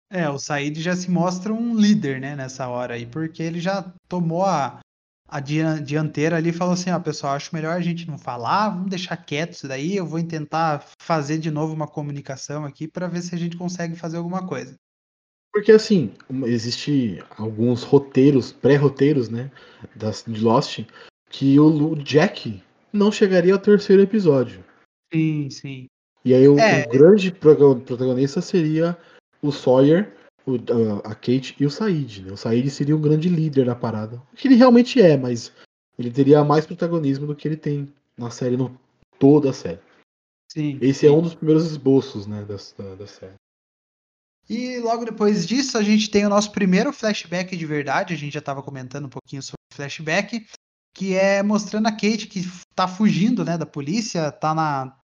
É, 0.09 0.29
o 0.29 0.37
Said 0.37 0.81
já 0.81 0.95
se 0.95 1.09
mostra 1.09 1.53
um 1.53 1.75
líder, 1.75 2.21
né, 2.21 2.35
nessa 2.35 2.67
hora 2.67 2.93
aí, 2.93 3.05
porque 3.05 3.41
ele 3.41 3.59
já 3.59 3.91
tomou 4.07 4.45
a, 4.45 4.79
a 5.27 5.39
dia- 5.39 5.81
dianteira 5.81 6.37
ali 6.37 6.49
e 6.49 6.53
falou 6.53 6.73
assim, 6.75 6.91
ó, 6.91 6.99
pessoal, 6.99 7.33
acho 7.33 7.53
melhor 7.53 7.75
a 7.75 7.81
gente 7.81 8.07
não 8.07 8.17
falar, 8.17 8.69
vamos 8.69 8.89
deixar 8.89 9.17
quieto 9.17 9.53
isso 9.53 9.67
daí, 9.67 9.95
eu 9.95 10.05
vou 10.05 10.21
tentar 10.23 10.85
fazer 11.01 11.37
de 11.39 11.49
novo 11.49 11.73
uma 11.73 11.87
comunicação 11.87 12.65
aqui 12.65 12.87
para 12.87 13.07
ver 13.07 13.21
se 13.21 13.33
a 13.33 13.37
gente 13.37 13.57
consegue 13.57 13.95
fazer 13.95 14.17
alguma 14.17 14.45
coisa. 14.45 14.75
Porque 15.51 15.71
assim, 15.71 16.13
existe 16.45 17.23
alguns 17.37 17.81
roteiros, 17.81 18.51
pré-roteiros, 18.51 19.29
né, 19.29 19.49
das, 19.95 20.23
de 20.27 20.39
Lost, 20.39 20.81
que 21.29 21.59
o 21.59 21.95
Jack 21.95 22.61
não 22.93 23.11
chegaria 23.11 23.53
ao 23.53 23.59
terceiro 23.59 24.01
episódio. 24.01 24.63
Sim, 25.11 25.49
sim. 25.49 25.87
E 26.23 26.33
aí 26.33 26.47
o, 26.47 26.59
É. 26.59 26.83
o 26.83 26.89
grande 26.89 27.31
protagonista 27.31 28.41
seria 28.41 28.97
o 29.47 29.51
Sawyer, 29.51 30.13
o- 30.45 30.55
a- 30.55 31.11
a 31.11 31.15
Kate 31.15 31.55
e 31.59 31.65
o 31.65 31.69
Said. 31.71 32.23
Né? 32.23 32.31
O 32.31 32.37
Said 32.37 32.69
seria 32.69 32.95
o 32.95 32.99
grande 32.99 33.29
líder 33.29 33.65
da 33.65 33.75
parada. 33.75 34.21
Que 34.35 34.47
ele 34.47 34.55
realmente 34.55 35.01
é, 35.01 35.17
mas 35.17 35.51
ele 35.97 36.11
teria 36.11 36.43
mais 36.43 36.65
protagonismo 36.65 37.25
do 37.27 37.35
que 37.35 37.47
ele 37.47 37.57
tem 37.57 37.93
na 38.17 38.29
série, 38.29 38.57
no 38.57 38.77
toda 39.19 39.49
a 39.49 39.53
série. 39.53 39.79
Sim. 40.51 40.77
Esse 40.81 41.07
é 41.07 41.11
um 41.11 41.21
dos 41.21 41.33
primeiros 41.35 41.65
esboços, 41.65 42.27
né, 42.27 42.43
da, 42.45 42.55
da, 42.77 42.95
da 42.95 43.07
série. 43.07 43.33
E 44.47 44.77
logo 44.79 45.05
depois 45.05 45.45
disso, 45.45 45.77
a 45.77 45.81
gente 45.81 46.09
tem 46.09 46.25
o 46.25 46.29
nosso 46.29 46.51
primeiro 46.51 46.93
flashback 46.93 47.57
de 47.57 47.65
verdade. 47.65 48.13
A 48.13 48.17
gente 48.17 48.33
já 48.33 48.39
estava 48.39 48.61
comentando 48.61 49.05
um 49.05 49.09
pouquinho 49.09 49.41
sobre 49.41 49.59
o 49.73 49.75
flashback, 49.75 50.45
que 50.93 51.15
é 51.15 51.41
mostrando 51.41 51.87
a 51.87 51.91
Kate 51.91 52.27
que 52.27 52.41
tá 52.75 52.87
fugindo, 52.87 53.43
né, 53.43 53.57
da 53.57 53.65
polícia, 53.65 54.31
tá 54.31 54.53
na 54.53 54.95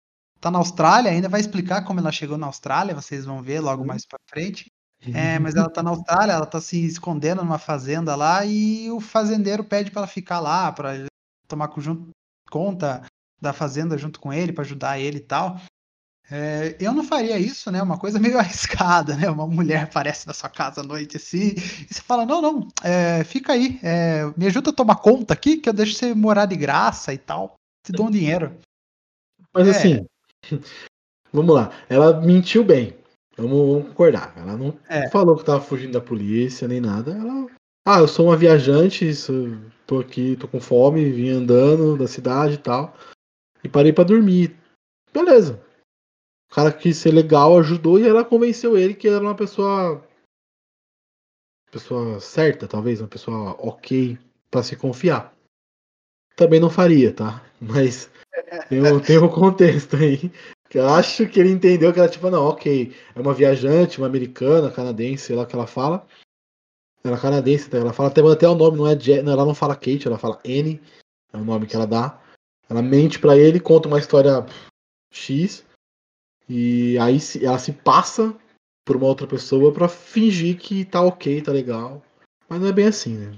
tá 0.40 0.50
na 0.50 0.58
Austrália, 0.58 1.10
ainda 1.10 1.28
vai 1.28 1.40
explicar 1.40 1.84
como 1.84 2.00
ela 2.00 2.10
chegou 2.12 2.38
na 2.38 2.46
Austrália, 2.46 2.94
vocês 2.94 3.24
vão 3.24 3.42
ver 3.42 3.60
logo 3.60 3.84
mais 3.84 4.06
pra 4.06 4.18
frente. 4.28 4.66
É, 5.14 5.38
mas 5.38 5.54
ela 5.54 5.70
tá 5.70 5.82
na 5.82 5.90
Austrália, 5.90 6.32
ela 6.34 6.46
tá 6.46 6.60
se 6.60 6.84
escondendo 6.84 7.42
numa 7.42 7.58
fazenda 7.58 8.14
lá 8.14 8.44
e 8.44 8.90
o 8.90 9.00
fazendeiro 9.00 9.64
pede 9.64 9.90
pra 9.90 10.00
ela 10.00 10.06
ficar 10.06 10.40
lá, 10.40 10.70
pra 10.72 10.94
ele 10.94 11.06
tomar 11.48 11.70
junto- 11.78 12.10
conta 12.50 13.02
da 13.40 13.52
fazenda 13.52 13.96
junto 13.96 14.20
com 14.20 14.30
ele, 14.32 14.52
pra 14.52 14.62
ajudar 14.62 14.98
ele 14.98 15.16
e 15.18 15.20
tal. 15.22 15.58
É, 16.30 16.76
eu 16.78 16.92
não 16.92 17.02
faria 17.02 17.38
isso, 17.38 17.70
né? 17.72 17.82
Uma 17.82 17.98
coisa 17.98 18.18
meio 18.20 18.38
arriscada, 18.38 19.16
né? 19.16 19.28
Uma 19.30 19.46
mulher 19.46 19.82
aparece 19.84 20.26
na 20.26 20.34
sua 20.34 20.48
casa 20.48 20.82
à 20.82 20.84
noite 20.84 21.16
assim, 21.16 21.54
e 21.56 21.94
você 21.94 22.02
fala: 22.02 22.26
não, 22.26 22.40
não, 22.40 22.68
é, 22.84 23.24
fica 23.24 23.52
aí, 23.54 23.80
é, 23.82 24.26
me 24.36 24.46
ajuda 24.46 24.70
a 24.70 24.74
tomar 24.74 24.96
conta 24.96 25.34
aqui, 25.34 25.56
que 25.56 25.68
eu 25.68 25.72
deixo 25.72 25.94
você 25.94 26.14
morar 26.14 26.46
de 26.46 26.56
graça 26.56 27.12
e 27.12 27.18
tal. 27.18 27.54
Te 27.84 27.92
dou 27.92 28.06
um 28.06 28.10
dinheiro. 28.10 28.56
Mas 29.52 29.66
É. 29.66 29.70
assim, 29.70 30.06
vamos 31.32 31.54
lá. 31.54 31.70
Ela 31.88 32.20
mentiu 32.20 32.64
bem. 32.64 32.96
Vamos, 33.36 33.58
vamos 33.72 33.88
concordar. 33.88 34.34
Ela 34.36 34.56
não 34.56 34.78
É. 34.88 35.08
falou 35.10 35.36
que 35.36 35.44
tava 35.44 35.60
fugindo 35.60 35.92
da 35.92 36.00
polícia 36.00 36.68
nem 36.68 36.80
nada. 36.80 37.12
Ela. 37.12 37.46
Ah, 37.86 38.00
eu 38.00 38.08
sou 38.08 38.26
uma 38.26 38.36
viajante, 38.36 39.14
sou- 39.14 39.56
tô 39.86 40.00
aqui, 40.00 40.36
tô 40.36 40.46
com 40.46 40.60
fome, 40.60 41.10
vim 41.10 41.30
andando 41.30 41.96
da 41.96 42.06
cidade 42.06 42.54
e 42.54 42.58
tal. 42.58 42.94
E 43.64 43.68
parei 43.68 43.92
pra 43.92 44.04
dormir. 44.04 44.56
Beleza. 45.12 45.60
O 46.50 46.54
cara 46.54 46.72
quis 46.72 46.96
ser 46.96 47.12
legal, 47.12 47.58
ajudou 47.58 47.98
e 47.98 48.06
ela 48.06 48.24
convenceu 48.24 48.76
ele 48.76 48.94
que 48.94 49.08
era 49.08 49.22
uma 49.22 49.34
pessoa. 49.34 50.04
Pessoa 51.70 52.18
certa, 52.20 52.66
talvez, 52.66 53.00
uma 53.00 53.08
pessoa 53.08 53.52
ok 53.64 54.18
pra 54.50 54.62
se 54.62 54.76
confiar. 54.76 55.32
Também 56.40 56.58
não 56.58 56.70
faria, 56.70 57.12
tá? 57.12 57.44
Mas 57.60 58.10
tem 59.04 59.18
um, 59.18 59.28
contexto 59.28 59.94
aí. 59.94 60.32
Que 60.70 60.78
eu 60.78 60.88
acho 60.88 61.28
que 61.28 61.38
ele 61.38 61.50
entendeu 61.50 61.92
que 61.92 61.98
ela, 61.98 62.08
tipo, 62.08 62.30
não, 62.30 62.46
ok, 62.46 62.96
é 63.14 63.20
uma 63.20 63.34
viajante, 63.34 63.98
uma 63.98 64.06
americana, 64.06 64.70
canadense, 64.70 65.26
sei 65.26 65.36
lá 65.36 65.42
o 65.42 65.46
que 65.46 65.54
ela 65.54 65.66
fala. 65.66 66.06
Ela 67.04 67.18
é 67.18 67.20
canadense, 67.20 67.68
tá? 67.68 67.76
ela 67.76 67.92
fala 67.92 68.08
até, 68.08 68.22
até 68.22 68.48
o 68.48 68.54
nome, 68.54 68.78
não 68.78 68.86
é 68.86 68.98
Je- 68.98 69.18
ela 69.18 69.44
não 69.44 69.54
fala 69.54 69.76
Kate, 69.76 70.06
ela 70.06 70.16
fala 70.16 70.40
Anne, 70.46 70.80
é 71.30 71.36
o 71.36 71.44
nome 71.44 71.66
que 71.66 71.76
ela 71.76 71.86
dá. 71.86 72.18
Ela 72.70 72.80
mente 72.80 73.18
pra 73.18 73.36
ele, 73.36 73.60
conta 73.60 73.88
uma 73.88 73.98
história 73.98 74.46
X, 75.12 75.62
e 76.48 76.96
aí 76.98 77.18
ela 77.42 77.58
se 77.58 77.72
passa 77.72 78.34
por 78.86 78.96
uma 78.96 79.06
outra 79.06 79.26
pessoa 79.26 79.74
pra 79.74 79.88
fingir 79.88 80.56
que 80.58 80.86
tá 80.86 81.02
ok, 81.02 81.42
tá 81.42 81.52
legal. 81.52 82.02
Mas 82.48 82.60
não 82.62 82.68
é 82.68 82.72
bem 82.72 82.86
assim, 82.86 83.18
né? 83.18 83.36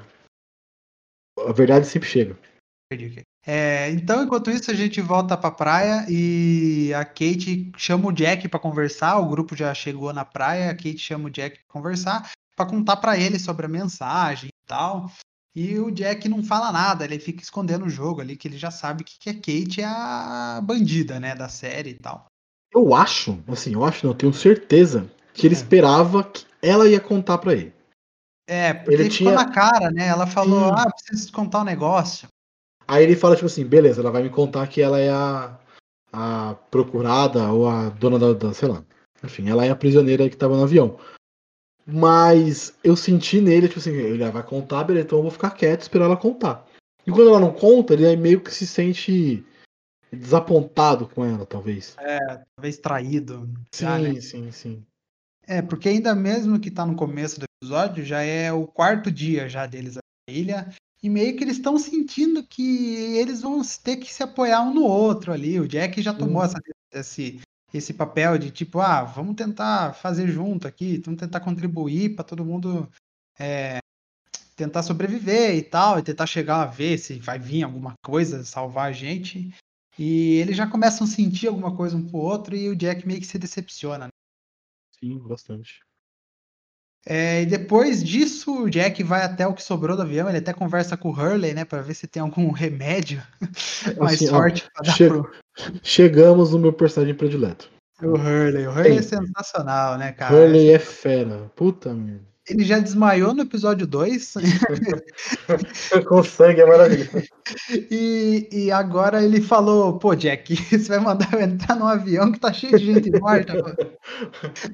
A 1.49 1.53
verdade 1.53 1.85
sempre 1.87 2.09
chega. 2.09 2.52
Perdi. 2.97 3.23
É, 3.45 3.91
então, 3.91 4.23
enquanto 4.23 4.51
isso, 4.51 4.71
a 4.71 4.75
gente 4.75 5.01
volta 5.01 5.37
pra 5.37 5.51
praia 5.51 6.07
e 6.09 6.93
a 6.95 7.05
Kate 7.05 7.73
chama 7.77 8.09
o 8.09 8.13
Jack 8.13 8.49
pra 8.49 8.61
conversar. 8.61 9.19
O 9.19 9.29
grupo 9.29 9.57
já 9.57 9.73
chegou 9.75 10.13
na 10.13 10.25
praia, 10.25 10.71
a 10.71 10.75
Kate 10.75 10.99
chama 10.99 11.27
o 11.29 11.31
Jack 11.31 11.57
pra 11.65 11.73
conversar, 11.81 12.31
pra 12.57 12.67
contar 12.67 12.97
pra 12.99 13.19
ele 13.19 13.39
sobre 13.39 13.67
a 13.67 13.69
mensagem 13.69 14.49
e 14.49 14.67
tal. 14.67 15.11
E 15.57 15.79
o 15.79 15.91
Jack 15.91 16.29
não 16.29 16.43
fala 16.43 16.71
nada, 16.73 17.05
ele 17.05 17.19
fica 17.19 17.43
escondendo 17.43 17.85
o 17.85 17.91
jogo 17.91 18.21
ali, 18.21 18.37
que 18.37 18.47
ele 18.49 18.57
já 18.57 18.71
sabe 18.71 19.05
que 19.05 19.19
que 19.19 19.31
a 19.31 19.35
Kate 19.35 19.81
é 19.81 19.85
a 19.85 20.61
bandida, 20.63 21.19
né, 21.21 21.35
da 21.35 21.49
série 21.49 21.91
e 21.91 21.95
tal. 21.95 22.27
Eu 22.75 22.95
acho, 22.95 23.39
assim, 23.49 23.75
eu 23.75 23.85
acho, 23.85 24.07
não, 24.07 24.13
eu 24.13 24.17
tenho 24.19 24.33
certeza 24.33 25.11
que 25.35 25.47
ele 25.47 25.55
É. 25.55 25.59
esperava 25.59 26.25
que 26.25 26.47
ela 26.63 26.89
ia 26.89 27.01
contar 27.01 27.37
pra 27.39 27.53
ele. 27.53 27.75
É, 28.49 28.73
porque 28.73 28.95
Ele 28.95 29.05
ficou 29.11 29.17
tinha- 29.19 29.35
na 29.35 29.51
cara, 29.53 29.91
né? 29.91 30.07
Ela 30.09 30.27
falou, 30.27 30.69
Sim. 30.69 30.75
ah, 30.79 30.91
preciso 30.91 31.27
te 31.27 31.33
contar 31.33 31.61
um 31.61 31.65
negócio. 31.65 32.29
Aí 32.93 33.05
ele 33.05 33.17
fala, 33.17 33.35
tipo 33.35 33.47
assim, 33.47 33.65
beleza, 33.65 34.03
ela 34.03 34.11
vai 34.11 34.23
me 34.23 34.29
contar 34.29 34.67
que 34.67 34.83
ela 34.83 35.01
é 35.01 35.09
a, 35.09 35.59
a 36.13 36.55
procurada 36.71 37.51
ou 37.51 37.67
a 37.67 37.89
dona 37.89 38.19
da, 38.19 38.35
da- 38.35 38.53
sei 38.53 38.69
lá. 38.69 38.85
Enfim, 39.25 39.49
ela 39.49 39.65
é 39.65 39.71
a 39.71 39.75
prisioneira 39.77 40.29
que 40.29 40.37
tava 40.37 40.59
no 40.59 40.65
avião. 40.65 40.99
Mas 41.87 42.79
eu 42.85 42.95
senti 42.95 43.41
nele, 43.41 43.67
tipo 43.67 43.81
assim, 43.81 43.93
ele 43.93 44.31
vai 44.31 44.43
contar, 44.43 44.85
beleza, 44.85 45.07
então 45.07 45.19
eu 45.21 45.23
vou 45.23 45.31
ficar 45.31 45.53
quieto 45.53 45.81
esperar 45.81 46.05
ela 46.05 46.19
contar. 46.19 46.67
E 47.07 47.11
quando 47.11 47.29
ela 47.29 47.41
não 47.41 47.51
conta, 47.51 47.95
ele 47.95 48.07
aí 48.07 48.15
meio 48.15 48.43
que 48.43 48.53
se 48.53 48.67
sente 48.67 49.43
desapontado 50.13 51.09
com 51.09 51.25
ela, 51.25 51.47
talvez. 51.47 51.97
Talvez 52.55 52.77
traído. 52.77 53.49
Sim, 53.73 53.85
já, 53.87 53.99
né? 53.99 54.21
sim, 54.21 54.53
sim. 54.53 54.87
É, 55.47 55.63
porque 55.63 55.89
ainda 55.89 56.15
mesmo 56.15 56.61
que 56.61 56.71
tá 56.71 56.85
no 56.85 56.95
começo 56.95 57.41
do 57.41 57.47
episódio, 57.59 58.05
já 58.05 58.21
é 58.21 58.53
o 58.53 58.67
quarto 58.67 59.11
dia 59.11 59.49
já 59.49 59.65
deles 59.67 59.95
na 59.95 60.03
ilha, 60.29 60.69
e 61.03 61.11
meio 61.11 61.37
que 61.37 61.43
eles 61.45 61.57
estão 61.57 61.77
sentindo 61.79 62.43
que 62.47 62.95
eles 63.17 63.41
vão 63.43 63.61
ter 63.83 63.97
que 63.97 64.13
se 64.13 64.23
apoiar 64.23 64.63
um 64.63 64.73
no 64.73 64.85
outro 64.85 65.33
ali. 65.33 65.59
O 65.59 65.67
Jack 65.67 66.01
já 66.01 66.15
tomou 66.15 66.37
Uhum. 66.39 66.45
essa- 66.45 66.61
esse, 66.93 67.41
esse 67.75 67.93
papel 67.95 68.39
de 68.39 68.51
tipo, 68.51 68.79
ah, 68.81 69.03
vamos 69.03 69.35
tentar 69.35 69.95
fazer 69.95 70.29
junto 70.29 70.69
aqui, 70.69 70.99
vamos 71.05 71.19
tentar 71.21 71.41
contribuir 71.41 72.15
para 72.15 72.25
todo 72.25 72.45
mundo 72.45 72.89
é, 73.39 73.79
tentar 74.55 74.83
sobreviver 74.83 75.57
e 75.57 75.63
tal, 75.63 75.99
e 75.99 76.03
tentar 76.03 76.27
chegar 76.27 76.63
a 76.63 76.67
ver 76.67 76.99
se 76.99 77.19
vai 77.19 77.39
vir 77.39 77.63
alguma 77.65 77.95
coisa 78.05 78.45
salvar 78.45 78.91
a 78.91 78.93
gente. 78.93 79.53
E 79.99 80.35
eles 80.37 80.57
já 80.57 80.67
começam 80.67 81.07
a 81.07 81.11
sentir 81.11 81.49
alguma 81.49 81.75
coisa 81.75 81.97
um 81.97 82.07
pro 82.07 82.19
outro 82.19 82.55
e 82.55 82.69
o 82.69 82.77
Jack 82.77 83.07
meio 83.07 83.19
que 83.21 83.27
se 83.27 83.39
decepciona. 83.39 84.05
né? 84.07 84.11
Sim, 85.01 85.19
bastante. 85.19 85.81
É, 87.05 87.43
e 87.43 87.47
depois 87.47 88.03
disso, 88.03 88.63
o 88.63 88.71
Jack 88.71 89.03
vai 89.03 89.23
até 89.23 89.45
o 89.47 89.53
que 89.55 89.63
sobrou 89.63 89.97
do 89.97 90.03
avião. 90.03 90.29
Ele 90.29 90.39
até 90.39 90.53
conversa 90.53 90.97
com 90.97 91.09
o 91.09 91.13
Hurley, 91.13 91.53
né, 91.53 91.65
Pra 91.65 91.83
ver 91.83 91.95
se 91.95 92.07
tem 92.07 92.23
algum 92.23 92.51
remédio 92.53 93.21
mais 93.99 94.15
Assim, 94.23 94.29
ó, 94.29 94.31
forte 94.31 94.65
pra 94.73 94.85
dar 94.87 94.93
che- 94.97 95.09
pro, 95.09 95.31
Chegamos 95.83 96.53
no 96.53 96.59
meu 96.61 96.73
personagem 96.73 97.15
predileto. 97.15 97.69
pro 97.99 98.15
Hurley. 98.15 98.67
O 98.67 98.71
Hurley 98.71 98.99
é 98.99 99.03
sensacional, 99.03 99.99
né, 99.99 100.13
cara? 100.13 100.35
Hurley 100.35 100.71
é 100.71 100.79
fera. 100.79 101.51
Puta 101.57 101.93
merda. 101.93 102.31
Ele 102.49 102.65
já 102.65 102.81
desmaiou 102.81 103.33
no 103.35 103.43
episódio 103.43 103.87
2 103.87 104.35
Com 106.07 106.23
sangue 106.25 106.61
é 106.61 106.67
maravilhoso. 106.67 107.23
e, 107.91 108.49
e 108.51 108.71
agora 108.73 109.23
ele 109.23 109.41
falou: 109.41 109.99
pô, 109.99 110.15
Jack, 110.15 110.55
você 110.77 110.89
vai 110.89 110.99
mandar 110.99 111.33
eu 111.33 111.41
entrar 111.41 111.77
num 111.77 111.87
avião 111.87 112.33
que 112.33 112.41
tá 112.41 112.53
cheio 112.53 112.77
de 112.79 112.85
gente 112.85 113.11
morta. 113.21 113.55
mano." 113.55 113.77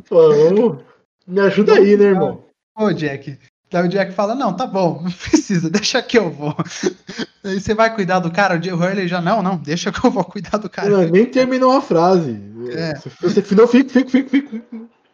Pô, 0.08 0.34
vamos... 0.34 0.82
Me 1.28 1.40
ajuda 1.40 1.74
aí, 1.74 1.96
né, 1.96 2.06
irmão? 2.06 2.42
Pô, 2.74 2.90
Jack. 2.92 3.38
Daí 3.70 3.84
o 3.84 3.88
Jack 3.88 4.12
fala: 4.12 4.34
não, 4.34 4.54
tá 4.54 4.66
bom, 4.66 5.00
não 5.04 5.10
precisa, 5.10 5.68
deixa 5.68 6.00
que 6.00 6.16
eu 6.16 6.30
vou. 6.30 6.56
Aí 7.44 7.60
você 7.60 7.72
vai 7.72 7.94
cuidar 7.94 8.18
do 8.18 8.32
cara, 8.32 8.56
o 8.56 8.76
Hurley 8.76 9.06
já, 9.06 9.20
não, 9.20 9.42
não, 9.42 9.56
deixa 9.56 9.92
que 9.92 10.04
eu 10.04 10.10
vou 10.10 10.24
cuidar 10.24 10.58
do 10.58 10.68
cara. 10.68 10.88
Não, 10.88 11.08
nem 11.08 11.24
terminou 11.24 11.70
a 11.72 11.80
frase. 11.80 12.38
É. 12.72 12.94
Você, 12.94 13.40
você 13.40 13.54
não, 13.54 13.66
fica, 13.66 13.90
fica, 13.90 14.10
fica, 14.10 14.28
fica. 14.28 14.64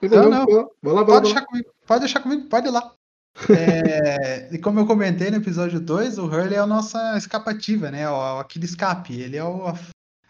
Não, 0.03 0.31
não. 0.31 0.47
Vai 0.47 0.55
lá, 0.55 0.65
vai 0.83 0.95
lá, 0.95 1.05
Pode 1.05 1.23
deixar 1.25 1.43
comigo, 1.43 1.69
pode 1.87 2.01
deixar 2.01 2.21
comigo, 2.21 2.49
pode 2.49 2.69
ir 2.69 2.71
lá. 2.71 2.93
É, 3.51 4.49
e 4.53 4.59
como 4.59 4.79
eu 4.79 4.87
comentei 4.87 5.29
no 5.29 5.39
episódio 5.39 5.81
2, 5.81 6.19
o 6.19 6.27
Hurley 6.27 6.55
é 6.55 6.59
a 6.59 6.67
nossa 6.67 7.17
escapativa, 7.19 7.91
né? 7.91 8.09
O, 8.09 8.39
aquele 8.39 8.65
escape. 8.65 9.21
Ele 9.21 9.37
é 9.37 9.43
o, 9.43 9.67
a, 9.67 9.77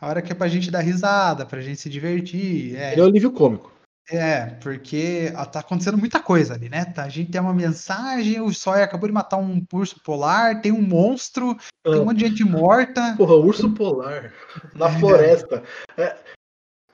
a 0.01 0.09
hora 0.09 0.23
que 0.23 0.33
é 0.33 0.35
pra 0.35 0.49
gente 0.49 0.71
dar 0.71 0.81
risada, 0.81 1.45
pra 1.45 1.61
gente 1.61 1.81
se 1.81 1.91
divertir. 1.91 2.75
É, 2.77 2.93
Ele 2.93 3.03
é 3.03 3.05
o 3.05 3.07
alívio 3.07 3.31
cômico. 3.31 3.74
É, 4.11 4.47
porque 4.63 5.33
tá 5.53 5.61
acontecendo 5.61 5.97
muita 5.97 6.21
coisa 6.21 6.55
ali, 6.55 6.69
né? 6.69 6.85
Tá, 6.85 7.05
a 7.05 7.09
gente 7.09 7.31
tem 7.31 7.41
uma 7.41 7.55
mensagem, 7.55 8.41
o 8.41 8.53
Sawyer 8.53 8.85
acabou 8.85 9.09
de 9.09 9.15
matar 9.15 9.39
um 9.39 9.65
urso 9.73 10.01
polar, 10.03 10.61
tem 10.61 10.73
um 10.73 10.83
monstro, 10.83 11.57
tem 11.83 11.95
um 11.95 12.03
Ah, 12.03 12.05
monte 12.05 12.19
de 12.19 12.27
gente 12.29 12.45
morta. 12.45 13.15
Porra, 13.17 13.35
urso 13.35 13.71
polar. 13.73 14.33
Na 14.75 14.89
É. 14.89 14.99
floresta. 14.99 15.63
É, 15.97 16.17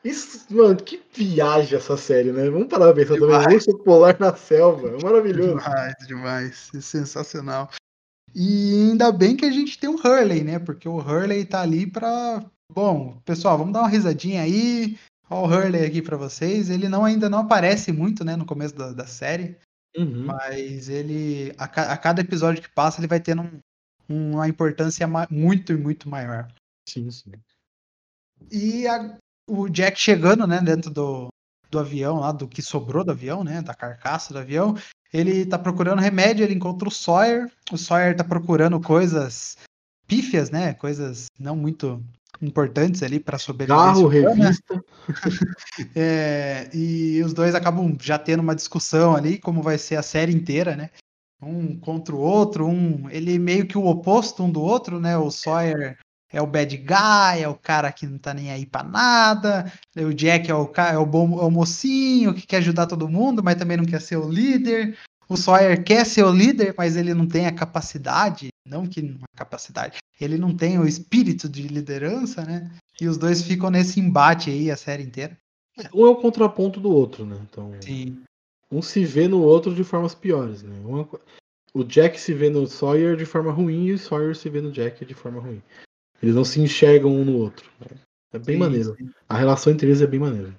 Isso, 0.02 0.46
mano, 0.50 0.76
que 0.76 1.02
viagem 1.12 1.76
essa 1.76 1.94
série, 1.96 2.32
né? 2.32 2.48
Vamos 2.48 2.68
parar 2.68 2.86
pra 2.86 2.94
pensar 2.94 3.18
também. 3.18 3.38
Demais. 3.38 3.66
Urso 3.66 3.78
polar 3.80 4.18
na 4.18 4.34
selva. 4.34 4.88
É 4.88 5.02
maravilhoso. 5.02 5.58
Demais, 5.58 5.94
demais. 6.06 6.70
É 6.74 6.80
sensacional. 6.80 7.68
E 8.34 8.90
ainda 8.90 9.12
bem 9.12 9.36
que 9.36 9.44
a 9.44 9.50
gente 9.50 9.78
tem 9.78 9.90
o 9.90 9.96
Hurley, 9.96 10.42
né? 10.42 10.58
Porque 10.58 10.88
o 10.88 10.96
Hurley 10.96 11.44
tá 11.44 11.60
ali 11.60 11.86
pra. 11.86 12.42
Bom, 12.72 13.20
pessoal, 13.24 13.58
vamos 13.58 13.72
dar 13.72 13.80
uma 13.80 13.88
risadinha 13.88 14.42
aí. 14.42 14.96
Ó, 15.30 15.46
o 15.46 15.48
Hurley 15.48 15.86
aqui 15.86 16.02
pra 16.02 16.16
vocês. 16.16 16.68
Ele 16.68 16.88
não 16.88 17.04
ainda 17.04 17.30
não 17.30 17.38
aparece 17.38 17.92
muito, 17.92 18.24
né, 18.24 18.34
no 18.36 18.44
começo 18.44 18.74
da, 18.74 18.92
da 18.92 19.06
série, 19.06 19.56
Uhum. 19.96 20.24
mas 20.26 20.88
ele 20.88 21.52
a, 21.58 21.64
a 21.64 21.96
cada 21.96 22.20
episódio 22.20 22.62
que 22.62 22.68
passa 22.68 23.00
ele 23.00 23.06
vai 23.08 23.20
tendo 23.20 23.42
um- 23.42 23.60
uma 24.32 24.48
importância 24.48 25.06
muito 25.30 25.72
e 25.72 25.76
muito 25.76 26.08
maior. 26.08 26.46
Sim, 26.88 27.10
sim. 27.10 27.32
E 28.50 28.86
a- 28.86 29.16
o 29.48 29.68
Jack 29.68 29.98
chegando, 30.00 30.46
né, 30.46 30.60
dentro 30.60 30.90
do, 30.90 31.28
do 31.70 31.78
avião 31.78 32.18
lá, 32.20 32.32
do 32.32 32.48
que 32.48 32.62
sobrou 32.62 33.04
do 33.04 33.10
avião, 33.12 33.44
né, 33.44 33.62
da 33.62 33.74
carcaça 33.74 34.32
do 34.32 34.38
avião, 34.38 34.76
ele 35.12 35.44
tá 35.46 35.58
procurando 35.58 36.00
remédio, 36.00 36.44
ele 36.44 36.54
encontra 36.54 36.88
o 36.88 36.92
Sawyer, 36.92 37.50
o 37.72 37.76
Sawyer 37.76 38.16
tá 38.16 38.24
procurando 38.24 38.80
coisas 38.80 39.56
pífias, 40.06 40.50
né, 40.50 40.74
coisas 40.74 41.26
não 41.38 41.54
muito 41.56 42.02
importantes 42.40 43.02
ali 43.02 43.20
para 43.20 43.38
sobrevivência. 43.38 43.84
Carro, 43.84 44.08
revista. 44.08 44.84
é, 45.94 46.68
e 46.72 47.22
os 47.22 47.32
dois 47.32 47.54
acabam 47.54 47.96
já 48.00 48.18
tendo 48.18 48.40
uma 48.40 48.54
discussão 48.54 49.14
ali, 49.14 49.38
como 49.38 49.62
vai 49.62 49.78
ser 49.78 49.96
a 49.96 50.02
série 50.02 50.32
inteira, 50.32 50.76
né? 50.76 50.90
Um 51.42 51.78
contra 51.78 52.14
o 52.14 52.18
outro, 52.18 52.66
um 52.66 53.08
ele 53.10 53.38
meio 53.38 53.66
que 53.66 53.78
o 53.78 53.86
oposto 53.86 54.42
um 54.42 54.50
do 54.50 54.60
outro, 54.60 55.00
né? 55.00 55.16
O 55.16 55.30
Sawyer 55.30 55.98
é 56.32 56.40
o 56.40 56.46
bad 56.46 56.76
guy, 56.76 57.42
é 57.42 57.48
o 57.48 57.54
cara 57.54 57.90
que 57.90 58.06
não 58.06 58.18
tá 58.18 58.32
nem 58.32 58.50
aí 58.50 58.64
pra 58.64 58.82
nada. 58.82 59.70
O 59.96 60.14
Jack 60.14 60.50
é 60.50 60.54
o, 60.54 60.70
é 60.76 60.98
o, 60.98 61.06
bom, 61.06 61.40
é 61.40 61.44
o 61.44 61.50
mocinho 61.50 62.32
que 62.32 62.46
quer 62.46 62.58
ajudar 62.58 62.86
todo 62.86 63.08
mundo, 63.08 63.42
mas 63.42 63.56
também 63.56 63.76
não 63.76 63.84
quer 63.84 64.00
ser 64.00 64.16
o 64.16 64.30
líder. 64.30 64.96
O 65.30 65.36
Sawyer 65.36 65.84
quer 65.84 66.04
ser 66.04 66.24
o 66.24 66.32
líder, 66.32 66.74
mas 66.76 66.96
ele 66.96 67.14
não 67.14 67.24
tem 67.24 67.46
a 67.46 67.54
capacidade, 67.54 68.48
não 68.66 68.84
que 68.84 69.00
não 69.00 69.20
a 69.32 69.36
capacidade, 69.38 69.98
ele 70.20 70.36
não 70.36 70.56
tem 70.56 70.76
o 70.76 70.84
espírito 70.86 71.48
de 71.48 71.68
liderança, 71.68 72.44
né? 72.44 72.68
E 73.00 73.06
os 73.06 73.16
dois 73.16 73.40
ficam 73.40 73.70
nesse 73.70 74.00
embate 74.00 74.50
aí 74.50 74.72
a 74.72 74.76
série 74.76 75.04
inteira. 75.04 75.38
Um 75.94 76.04
é 76.04 76.08
o 76.08 76.16
contraponto 76.16 76.80
do 76.80 76.90
outro, 76.90 77.24
né? 77.24 77.38
Então, 77.48 77.72
Sim. 77.80 78.20
um 78.72 78.82
se 78.82 79.04
vê 79.04 79.28
no 79.28 79.40
outro 79.40 79.72
de 79.72 79.84
formas 79.84 80.16
piores, 80.16 80.64
né? 80.64 80.76
Uma- 80.84 81.08
o 81.72 81.84
Jack 81.84 82.20
se 82.20 82.34
vê 82.34 82.50
no 82.50 82.66
Sawyer 82.66 83.16
de 83.16 83.24
forma 83.24 83.52
ruim 83.52 83.86
e 83.86 83.92
o 83.92 83.98
Sawyer 83.98 84.34
se 84.36 84.48
vê 84.50 84.60
no 84.60 84.72
Jack 84.72 85.04
de 85.04 85.14
forma 85.14 85.40
ruim. 85.40 85.62
Eles 86.20 86.34
não 86.34 86.44
se 86.44 86.60
enxergam 86.60 87.14
um 87.14 87.24
no 87.24 87.38
outro. 87.38 87.70
né? 87.80 87.96
É 88.32 88.38
bem 88.38 88.56
Sim, 88.56 88.60
maneiro. 88.60 88.96
sim. 88.96 89.08
A 89.28 89.36
relação 89.36 89.72
entre 89.72 89.86
eles 89.86 90.02
é 90.02 90.06
bem 90.08 90.18
maneira. 90.20 90.52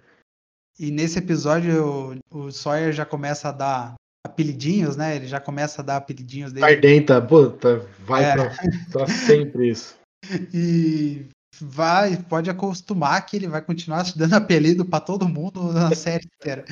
E 0.80 0.90
nesse 0.90 1.20
episódio 1.20 2.18
o, 2.32 2.46
o 2.46 2.52
Sawyer 2.52 2.94
já 2.94 3.06
começa 3.06 3.50
a 3.50 3.52
dar 3.52 3.96
apelidinhos, 4.26 4.96
né? 4.96 5.16
Ele 5.16 5.28
já 5.28 5.40
começa 5.40 5.82
a 5.82 5.86
dar 5.86 5.98
apelidinhos 5.98 6.52
dele. 6.54 6.66
Ardenta, 6.66 7.22
puta, 7.22 7.88
vai 8.00 8.24
É. 8.24 8.34
pra, 8.34 8.56
pra 8.92 9.08
sempre 9.08 9.70
isso. 9.70 9.96
E 10.54 11.26
vai, 11.60 12.16
pode 12.16 12.48
acostumar 12.50 13.26
que 13.26 13.36
ele 13.36 13.48
vai 13.48 13.62
continuar 13.62 14.04
te 14.04 14.16
dando 14.18 14.36
apelido 14.36 14.86
pra 14.86 15.00
todo 15.00 15.28
mundo 15.28 15.74
na 15.74 15.94
série 15.96 16.28
inteira. 16.40 16.64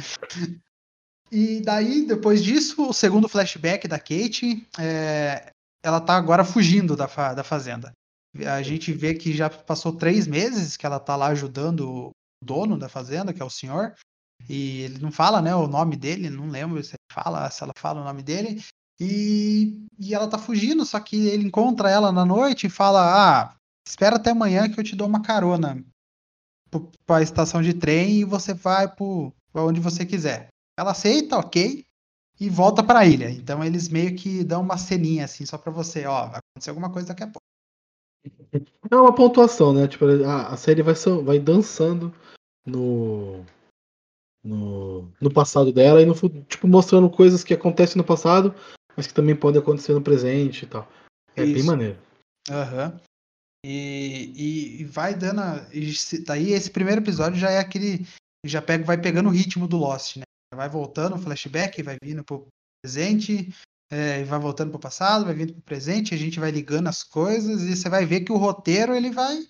E 1.32 1.60
daí, 1.62 2.06
depois 2.06 2.44
disso, 2.44 2.90
o 2.90 2.94
segundo 2.94 3.28
flashback 3.30 3.88
da 3.88 3.98
Kate, 4.00 4.68
é, 4.80 5.52
ela 5.84 6.00
tá 6.00 6.16
agora 6.16 6.44
fugindo 6.46 6.96
da, 6.96 7.08
fa- 7.08 7.34
da 7.34 7.44
fazenda. 7.44 7.92
A 8.48 8.62
gente 8.62 8.92
vê 8.94 9.14
que 9.16 9.34
já 9.34 9.50
passou 9.50 9.94
três 9.94 10.28
meses 10.28 10.78
que 10.78 10.86
ela 10.86 11.00
tá 11.00 11.16
lá 11.16 11.28
ajudando 11.28 11.90
o 11.90 12.12
dono 12.44 12.78
da 12.78 12.88
fazenda, 12.88 13.34
que 13.34 13.42
é 13.42 13.46
o 13.46 13.50
senhor. 13.50 13.94
E 14.48 14.82
ele 14.82 15.00
não 15.00 15.12
fala, 15.12 15.42
né, 15.42 15.54
o 15.56 15.68
nome 15.68 15.96
dele, 15.96 16.30
não 16.30 16.48
lembro 16.48 16.82
se 16.84 16.92
ele 16.92 16.99
fala, 17.12 17.50
se 17.50 17.64
ela 17.64 17.74
fala 17.78 18.02
o 18.02 18.04
nome 18.04 18.22
dele. 18.24 18.62
E, 19.00 19.88
e 19.98 20.14
ela 20.14 20.28
tá 20.28 20.38
fugindo, 20.38 20.86
só 20.86 21.00
que 21.00 21.28
ele 21.28 21.46
encontra 21.46 21.90
ela 21.90 22.12
na 22.12 22.26
noite 22.26 22.68
e 22.68 22.70
fala: 22.70 23.02
Ah, 23.02 23.56
espera 23.88 24.18
até 24.18 24.32
amanhã 24.32 24.70
que 24.70 24.80
eu 24.80 24.84
te 24.84 24.96
dou 24.96 25.08
uma 25.08 25.22
carona 25.22 25.84
pra 27.06 27.22
estação 27.22 27.62
de 27.62 27.74
trem 27.74 28.20
e 28.20 28.24
você 28.24 28.54
vai 28.54 28.88
pro, 28.88 29.34
pra 29.52 29.64
onde 29.64 29.80
você 29.80 30.06
quiser. 30.06 30.50
Ela 30.78 30.92
aceita, 30.92 31.38
ok, 31.38 31.86
e 32.40 32.50
volta 32.50 32.84
pra 32.84 33.06
ilha. 33.06 33.30
Então 33.30 33.64
eles 33.64 33.90
meio 33.90 34.16
que 34.16 34.44
dão 34.44 34.62
uma 34.62 34.78
ceninha 34.78 35.26
assim, 35.26 35.46
só 35.46 35.58
pra 35.58 35.72
você, 35.72 36.06
ó, 36.06 36.28
vai 36.28 36.40
acontecer 36.40 36.70
alguma 36.70 36.92
coisa 36.92 37.08
daqui 37.08 37.24
a 37.24 37.28
pouco. 37.28 37.40
É 38.92 38.96
uma 38.96 39.14
pontuação, 39.14 39.74
né? 39.74 39.88
Tipo, 39.88 40.06
a, 40.26 40.50
a 40.50 40.58
série 40.58 40.82
vai, 40.82 40.96
vai 41.24 41.40
dançando 41.40 42.14
no, 42.66 43.46
no, 44.44 45.12
no 45.20 45.32
passado 45.32 45.72
dela 45.72 46.02
e 46.02 46.06
no 46.06 46.14
tipo, 46.48 46.68
mostrando 46.68 47.10
coisas 47.10 47.44
que 47.44 47.54
acontecem 47.54 47.98
no 47.98 48.04
passado, 48.04 48.54
mas 48.96 49.08
que 49.08 49.14
também 49.14 49.36
podem 49.36 49.62
acontecer 49.62 49.94
no 49.94 50.02
presente 50.02 50.64
e 50.64 50.68
tal. 50.68 50.90
É 51.36 51.44
bem 51.44 51.56
Isso. 51.56 51.66
maneiro. 51.66 51.98
Aham. 52.50 53.00
E, 53.66 54.32
e, 54.36 54.82
e 54.82 54.84
vai 54.86 55.14
dando. 55.14 55.42
a- 55.42 55.68
E 55.74 55.92
daí 56.26 56.52
esse 56.54 56.72
primeiro 56.72 57.02
episódio 57.02 57.38
já 57.40 57.50
é 57.52 57.60
aquele. 57.60 58.08
Já 58.46 58.62
pega, 58.62 58.86
vai 58.86 58.98
pegando 58.98 59.28
o 59.28 59.34
ritmo 59.34 59.68
do 59.68 59.78
Lost, 59.78 60.18
né? 60.18 60.24
Vai 60.56 60.70
voltando 60.70 61.16
o 61.16 61.20
flashback, 61.20 61.84
vai 61.84 61.98
vindo 62.02 62.24
pro 62.24 62.48
presente, 62.82 63.54
é, 63.92 64.24
vai 64.24 64.40
voltando 64.40 64.72
pro 64.72 64.80
passado, 64.80 65.26
vai 65.26 65.34
vindo 65.34 65.54
pro 65.54 65.62
presente, 65.62 66.14
a 66.14 66.18
gente 66.18 66.40
vai 66.40 66.50
ligando 66.50 66.88
as 66.88 67.04
coisas 67.04 67.62
e 67.64 67.76
você 67.76 67.90
vai 67.90 68.06
ver 68.06 68.22
que 68.22 68.32
o 68.32 68.38
roteiro 68.38 68.96
ele 68.96 69.12
vai. 69.12 69.46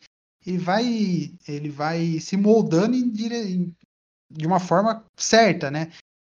Ele 0.46 0.58
vai. 0.58 1.32
Ele 1.48 1.70
vai 1.70 2.20
se 2.20 2.36
moldando 2.36 2.96
em 2.96 3.10
dire... 3.10 3.36
em- 3.36 3.76
de 4.30 4.46
uma 4.46 4.60
forma 4.60 5.06
certa, 5.18 5.72
né? 5.72 5.92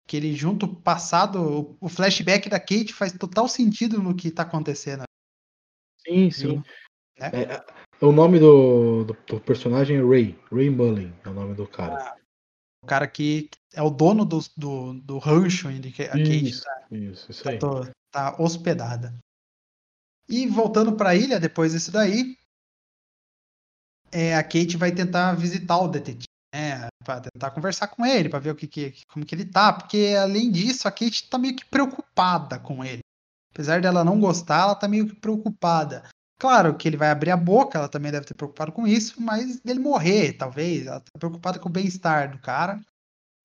Que 0.07 0.16
ele 0.16 0.35
junta 0.35 0.66
o 0.66 0.74
passado, 0.74 1.76
o- 1.81 1.88
flashback 1.88 2.48
da 2.48 2.59
Kate 2.59 2.92
faz 2.92 3.12
total 3.12 3.48
sentido 3.48 4.03
no 4.03 4.14
que 4.14 4.31
tá 4.31 4.42
acontecendo. 4.42 5.05
Sim, 6.07 6.31
sim. 6.31 6.57
Né? 7.18 7.31
É, 7.33 7.42
é, 7.55 7.64
o 8.05 8.12
nome 8.12 8.38
do, 8.38 9.05
do, 9.05 9.12
do 9.12 9.40
personagem 9.40 9.98
é 9.98 10.03
Ray. 10.03 10.38
Ray 10.50 10.70
Mullen 10.70 11.14
é 11.24 11.29
o 11.29 11.35
nome 11.35 11.55
do 11.55 11.66
cara. 11.66 12.16
O 12.83 12.87
cara 12.87 13.07
que 13.07 13.50
é 13.74 13.83
o 13.83 13.90
dono 13.90 14.24
do, 14.24 14.38
do, 14.57 14.94
do 14.94 15.18
rancho 15.18 15.68
onde 15.68 15.92
que 15.92 16.05
a 16.05 16.12
Kate 16.12 16.48
isso, 16.48 16.64
isso, 16.90 17.31
isso 17.31 17.44
tá, 17.44 17.92
tá 18.11 18.42
hospedada. 18.42 19.14
E 20.29 20.46
voltando 20.46 20.96
pra 20.96 21.14
ilha, 21.14 21.38
depois 21.38 21.72
disso 21.72 21.92
daí, 21.92 22.37
é, 24.11 24.35
a 24.35 24.42
Kate 24.42 24.76
vai 24.76 24.92
tentar 24.92 25.35
visitar 25.35 25.79
o 25.79 25.88
detetive, 25.88 26.24
né? 26.55 26.88
Pra 27.05 27.21
tentar 27.21 27.51
conversar 27.51 27.89
com 27.89 28.05
ele, 28.05 28.29
pra 28.29 28.39
ver 28.39 28.51
o 28.51 28.55
que, 28.55 28.67
que, 28.67 28.95
como 29.09 29.25
que 29.25 29.35
ele 29.35 29.45
tá. 29.45 29.73
Porque, 29.73 30.17
além 30.21 30.51
disso, 30.51 30.87
a 30.87 30.91
Kate 30.91 31.29
tá 31.29 31.39
meio 31.39 31.57
que 31.57 31.65
preocupada 31.65 32.59
com 32.59 32.85
ele. 32.85 33.01
Apesar 33.53 33.81
dela 33.81 34.05
não 34.05 34.21
gostar, 34.21 34.63
ela 34.63 34.75
tá 34.75 34.87
meio 34.87 35.09
que 35.09 35.17
preocupada. 35.17 36.05
Claro 36.39 36.75
que 36.75 36.89
ele 36.89 36.97
vai 36.97 37.11
abrir 37.11 37.31
a 37.31 37.37
boca, 37.37 37.79
ela 37.79 37.89
também 37.89 38.11
deve 38.11 38.25
ter 38.25 38.35
preocupado 38.35 38.73
com 38.73 38.87
isso, 38.87 39.21
mas 39.21 39.61
dele 39.61 39.81
morrer, 39.81 40.33
talvez. 40.35 40.87
Ela 40.87 41.01
tá 41.01 41.11
preocupada 41.19 41.59
com 41.59 41.69
o 41.69 41.73
bem-estar 41.73 42.31
do 42.31 42.39
cara. 42.39 42.81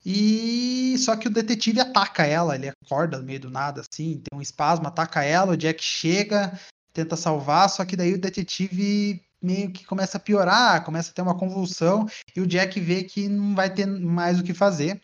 E 0.06 0.96
só 1.00 1.16
que 1.16 1.28
o 1.28 1.32
detetive 1.32 1.80
ataca 1.80 2.26
ela, 2.26 2.56
ele 2.56 2.70
acorda 2.70 3.18
no 3.18 3.24
meio 3.24 3.40
do 3.40 3.50
nada, 3.50 3.82
assim, 3.82 4.22
tem 4.22 4.38
um 4.38 4.42
espasmo, 4.42 4.88
ataca 4.88 5.24
ela, 5.24 5.54
o 5.54 5.58
Jack 5.58 5.84
chega, 5.84 6.58
tenta 6.94 7.16
salvar, 7.16 7.68
só 7.70 7.84
que 7.84 7.96
daí 7.96 8.14
o 8.14 8.22
detetive 8.22 9.20
meio 9.46 9.72
que 9.72 9.86
começa 9.86 10.18
a 10.18 10.20
piorar, 10.20 10.84
começa 10.84 11.12
a 11.12 11.14
ter 11.14 11.22
uma 11.22 11.38
convulsão, 11.38 12.08
e 12.36 12.42
o 12.42 12.48
Jack 12.48 12.80
vê 12.80 13.04
que 13.04 13.30
não 13.30 13.56
vai 13.56 13.74
ter 13.74 13.86
mais 13.86 14.40
o 14.40 14.44
que 14.44 14.54
fazer. 14.54 15.00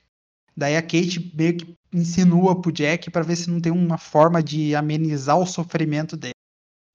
Daí 0.57 0.75
a 0.75 0.81
Kate 0.81 1.31
meio 1.35 1.57
que 1.57 1.75
insinua 1.93 2.61
pro 2.61 2.71
Jack 2.71 3.09
para 3.09 3.23
ver 3.23 3.35
se 3.37 3.49
não 3.49 3.61
tem 3.61 3.71
uma 3.71 3.97
forma 3.97 4.43
de 4.43 4.75
amenizar 4.75 5.37
o 5.37 5.45
sofrimento 5.45 6.17
dele. 6.17 6.33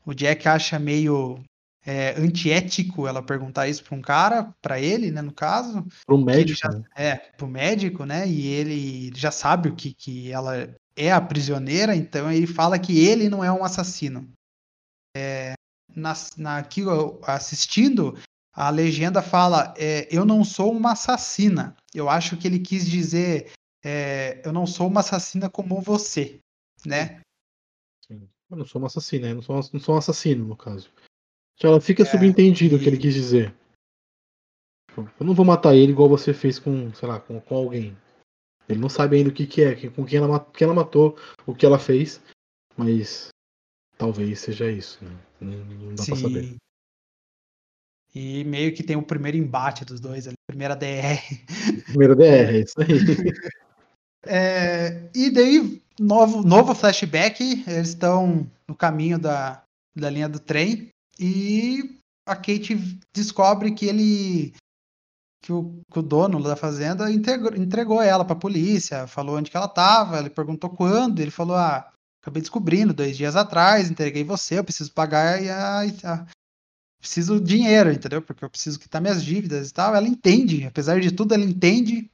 O 0.04 0.12
Jack 0.12 0.46
acha 0.46 0.78
meio 0.78 1.42
é, 1.84 2.14
antiético 2.20 3.06
ela 3.06 3.22
perguntar 3.22 3.68
isso 3.68 3.82
pra 3.84 3.96
um 3.96 4.02
cara, 4.02 4.52
pra 4.60 4.80
ele, 4.80 5.10
né, 5.10 5.22
no 5.22 5.32
caso, 5.32 5.86
ele 6.08 6.24
médico, 6.24 6.58
já- 6.60 6.68
né? 6.68 6.84
é, 6.96 7.16
pro 7.16 7.46
médico, 7.46 8.04
né? 8.04 8.28
E 8.28 8.46
ele 8.46 9.12
já 9.14 9.30
sabe 9.30 9.68
o 9.68 9.74
que, 9.74 9.94
que 9.94 10.30
ela 10.32 10.68
é 10.96 11.12
a 11.12 11.20
prisioneira, 11.20 11.94
então 11.94 12.30
ele 12.30 12.46
fala 12.46 12.78
que 12.78 12.98
ele 13.06 13.28
não 13.28 13.42
é 13.42 13.50
um 13.52 13.64
assassino. 13.64 14.28
É, 15.16 15.54
na, 15.96 16.12
na, 16.36 16.58
aqui 16.58 16.82
eu 16.82 17.18
assistindo, 17.24 18.16
a 18.52 18.70
legenda 18.70 19.22
fala: 19.22 19.74
é, 19.76 20.06
Eu 20.14 20.24
não 20.24 20.44
sou 20.44 20.70
uma 20.72 20.92
assassina. 20.92 21.74
Eu 21.94 22.08
acho 22.08 22.36
que 22.36 22.46
ele 22.46 22.60
quis 22.60 22.88
dizer: 22.88 23.52
é, 23.84 24.40
Eu 24.46 24.52
não 24.52 24.66
sou 24.66 24.86
uma 24.86 25.00
assassina 25.00 25.48
como 25.50 25.80
você, 25.80 26.38
né? 26.84 27.20
Sim. 28.06 28.28
Eu 28.50 28.56
não 28.58 28.64
sou 28.64 28.80
um 28.80 28.86
assassino, 28.86 29.24
né? 29.24 29.32
Eu 29.32 29.36
não 29.36 29.42
sou, 29.42 29.56
um- 29.56 29.70
não 29.72 29.80
sou 29.80 29.94
um 29.94 29.98
assassino, 29.98 30.46
no 30.46 30.56
caso. 30.56 30.90
Ela 31.60 31.80
fica 31.80 32.02
É, 32.02 32.06
subentendido 32.06 32.76
o 32.76 32.78
que 32.78 32.86
ele 32.86 32.98
quis 32.98 33.14
dizer. 33.14 33.54
Eu 34.96 35.26
não 35.26 35.34
vou 35.34 35.44
matar 35.44 35.74
ele 35.74 35.92
igual 35.92 36.08
você 36.08 36.32
fez 36.32 36.58
com, 36.58 36.92
sei 36.94 37.08
lá, 37.08 37.18
com, 37.20 37.40
com 37.40 37.54
alguém. 37.56 37.96
Ele 38.68 38.80
não 38.80 38.88
sabe 38.88 39.16
ainda 39.16 39.30
o 39.30 39.32
que, 39.32 39.46
que 39.46 39.62
é, 39.62 39.90
com 39.90 40.04
quem 40.04 40.18
ela, 40.18 40.40
quem 40.52 40.64
ela 40.64 40.74
matou, 40.74 41.16
o 41.46 41.54
que 41.54 41.64
ela 41.66 41.78
fez, 41.78 42.20
mas 42.76 43.28
talvez 43.96 44.40
seja 44.40 44.70
isso, 44.70 45.04
né? 45.04 45.10
Não, 45.40 45.64
não 45.64 45.94
dá 45.94 46.04
pra 46.04 46.16
saber. 46.16 46.44
Sim. 46.44 46.56
E 48.14 48.44
meio 48.44 48.74
que 48.74 48.82
tem 48.82 48.96
o 48.96 49.02
primeiro 49.02 49.36
embate 49.36 49.84
dos 49.84 50.00
dois 50.00 50.26
ali, 50.26 50.36
primeira 50.48 50.74
DR. 50.74 51.20
Primeiro 51.86 52.16
DR, 52.16 52.56
é 52.56 52.60
isso 52.60 52.74
aí. 52.80 52.86
É, 54.28 55.08
e 55.14 55.30
daí, 55.30 55.80
novo, 56.00 56.42
novo 56.42 56.74
flashback, 56.74 57.62
eles 57.64 57.90
estão 57.90 58.50
no 58.66 58.74
caminho 58.74 59.20
da, 59.20 59.62
da 59.96 60.10
linha 60.10 60.28
do 60.28 60.40
trem 60.40 60.88
e 61.16 62.00
a 62.26 62.34
Kate 62.34 62.74
descobre 63.14 63.70
que 63.72 63.86
ele 63.86 64.52
que 65.44 65.52
o, 65.52 65.80
que 65.92 65.98
o 66.00 66.02
dono 66.02 66.42
da 66.42 66.56
fazenda 66.56 67.08
entregou, 67.08 67.54
entregou 67.54 68.02
ela 68.02 68.24
pra 68.24 68.34
polícia, 68.34 69.06
falou 69.06 69.36
onde 69.36 69.48
que 69.48 69.56
ela 69.56 69.68
tava, 69.68 70.18
ele 70.18 70.28
perguntou 70.28 70.70
quando, 70.70 71.20
ele 71.20 71.30
falou, 71.30 71.54
ah, 71.56 71.88
acabei 72.26 72.42
descobrindo 72.42 72.92
dois 72.92 73.16
dias 73.16 73.36
atrás, 73.36 73.88
entreguei 73.88 74.24
você, 74.24 74.58
eu 74.58 74.64
preciso 74.64 74.92
pagar 74.92 75.40
e 75.40 75.48
a, 75.48 75.82
a- 75.82 76.26
preciso 77.00 77.40
dinheiro, 77.40 77.92
entendeu? 77.92 78.20
Porque 78.20 78.44
eu 78.44 78.50
preciso 78.50 78.80
quitar 78.80 79.00
minhas 79.00 79.22
dívidas 79.22 79.70
e 79.70 79.72
tal. 79.72 79.94
Ela 79.94 80.08
entende, 80.08 80.64
apesar 80.66 81.00
de 81.00 81.12
tudo, 81.12 81.34
ela 81.34 81.44
entende. 81.44 82.10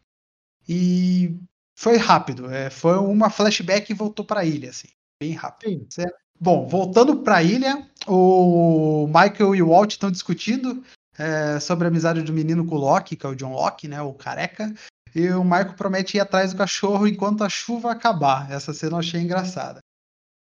E 0.69 1.35
foi 1.75 1.97
rápido. 1.97 2.51
É, 2.51 2.69
foi 2.69 2.99
uma 2.99 3.31
flashback 3.31 3.91
e 3.91 3.95
voltou 3.95 4.23
para 4.25 4.41
a 4.41 4.45
ilha, 4.45 4.69
assim, 4.69 4.89
bem 5.21 5.33
rápido. 5.33 5.87
Certo? 5.91 6.15
Bom, 6.39 6.67
voltando 6.69 7.23
para 7.23 7.37
a 7.37 7.43
ilha, 7.43 7.89
o 8.07 9.07
Michael 9.07 9.55
e 9.55 9.63
o 9.63 9.69
Walt 9.69 9.93
estão 9.93 10.11
discutindo 10.11 10.85
é, 11.17 11.59
sobre 11.59 11.87
a 11.87 11.89
amizade 11.89 12.21
do 12.21 12.33
menino 12.33 12.67
com 12.67 12.75
o 12.75 12.79
Locke, 12.79 13.17
que 13.17 13.25
é 13.25 13.29
o 13.29 13.35
John 13.35 13.53
Locke, 13.53 13.89
né, 13.89 14.03
o 14.03 14.13
careca. 14.13 14.75
E 15.15 15.31
o 15.31 15.45
Michael 15.45 15.75
promete 15.75 16.17
ir 16.17 16.21
atrás 16.21 16.53
do 16.53 16.59
cachorro 16.59 17.07
enquanto 17.07 17.45
a 17.45 17.49
chuva 17.49 17.93
acabar. 17.93 18.51
Essa 18.51 18.75
cena 18.75 18.95
eu 18.95 18.99
achei 18.99 19.21
engraçada. 19.21 19.79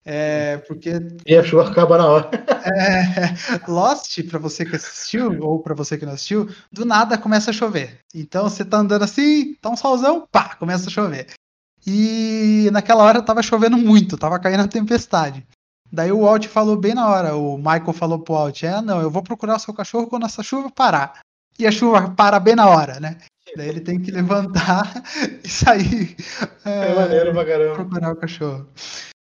É, 0.03 0.57
porque. 0.67 0.91
E 1.25 1.35
a 1.35 1.43
chuva 1.43 1.69
acaba 1.69 1.97
na 1.97 2.07
hora. 2.07 2.29
É, 2.63 3.33
Lost, 3.67 4.21
para 4.29 4.37
você 4.37 4.63
que 4.63 4.75
assistiu, 4.75 5.41
ou 5.41 5.63
para 5.63 5.73
você 5.73 5.97
que 5.97 6.05
não 6.05 6.13
assistiu, 6.13 6.47
do 6.71 6.85
nada 6.85 7.17
começa 7.17 7.49
a 7.49 7.53
chover. 7.53 7.97
Então 8.13 8.43
você 8.43 8.63
tá 8.63 8.77
andando 8.77 9.01
assim, 9.01 9.55
tá 9.55 9.71
um 9.71 9.75
solzão, 9.75 10.27
pá, 10.31 10.55
começa 10.55 10.87
a 10.87 10.91
chover. 10.91 11.25
E 11.85 12.69
naquela 12.71 13.03
hora 13.03 13.21
tava 13.23 13.41
chovendo 13.41 13.79
muito, 13.79 14.15
tava 14.15 14.37
caindo 14.37 14.61
a 14.61 14.67
tempestade. 14.67 15.43
Daí 15.91 16.11
o 16.11 16.21
Walt 16.21 16.45
falou 16.45 16.77
bem 16.77 16.93
na 16.93 17.09
hora, 17.09 17.35
o 17.35 17.57
Michael 17.57 17.93
falou 17.93 18.19
pro 18.19 18.35
Walt, 18.35 18.61
é, 18.61 18.79
não, 18.79 19.01
eu 19.01 19.09
vou 19.09 19.23
procurar 19.23 19.55
o 19.55 19.59
seu 19.59 19.73
cachorro 19.73 20.05
quando 20.07 20.27
essa 20.27 20.43
chuva 20.43 20.69
parar. 20.69 21.19
E 21.57 21.65
a 21.65 21.71
chuva 21.71 22.11
para 22.11 22.39
bem 22.39 22.55
na 22.55 22.69
hora, 22.69 22.99
né? 22.99 23.17
Daí 23.55 23.67
ele 23.67 23.81
tem 23.81 23.99
que 23.99 24.11
levantar 24.11 25.03
e 25.43 25.49
sair. 25.49 26.15
É, 26.63 26.91
é 26.91 26.95
maneiro 26.95 27.33
pra 27.33 27.45
caramba. 27.45 27.75
Procurar 27.75 28.11
o 28.11 28.15
cachorro. 28.15 28.67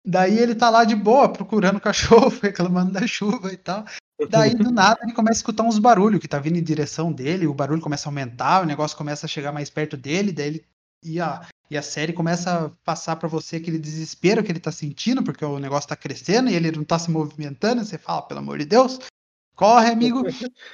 Daí 0.06 0.38
ele 0.38 0.54
tá 0.54 0.70
lá 0.70 0.84
de 0.84 0.94
boa, 0.94 1.28
procurando 1.28 1.78
o 1.78 1.80
cachorro, 1.80 2.28
reclamando 2.40 2.92
da 2.92 3.04
chuva 3.06 3.52
e 3.52 3.56
tal. 3.56 3.84
Daí, 4.30 4.54
do 4.54 4.70
nada, 4.70 5.00
ele 5.02 5.12
começa 5.12 5.38
a 5.38 5.40
escutar 5.40 5.64
uns 5.64 5.78
barulhos 5.78 6.20
que 6.20 6.28
tá 6.28 6.38
vindo 6.38 6.56
em 6.56 6.62
direção 6.62 7.12
dele, 7.12 7.46
o 7.46 7.52
barulho 7.52 7.82
começa 7.82 8.08
a 8.08 8.10
aumentar, 8.10 8.62
o 8.62 8.66
negócio 8.66 8.96
começa 8.96 9.26
a 9.26 9.28
chegar 9.28 9.52
mais 9.52 9.68
perto 9.68 9.96
dele, 9.96 10.32
daí 10.32 10.46
ele. 10.46 10.64
E 11.04 11.20
a, 11.20 11.46
e 11.70 11.76
a 11.76 11.82
série 11.82 12.12
começa 12.12 12.66
a 12.66 12.70
passar 12.84 13.16
para 13.16 13.28
você 13.28 13.56
aquele 13.56 13.78
desespero 13.78 14.42
que 14.42 14.50
ele 14.50 14.58
tá 14.58 14.72
sentindo, 14.72 15.22
porque 15.22 15.44
o 15.44 15.58
negócio 15.58 15.88
tá 15.88 15.94
crescendo 15.94 16.48
e 16.48 16.54
ele 16.54 16.72
não 16.72 16.84
tá 16.84 16.98
se 16.98 17.10
movimentando, 17.10 17.82
e 17.82 17.84
você 17.84 17.98
fala, 17.98 18.22
pelo 18.22 18.40
amor 18.40 18.58
de 18.58 18.64
Deus, 18.64 19.00
corre, 19.54 19.90
amigo. 19.90 20.22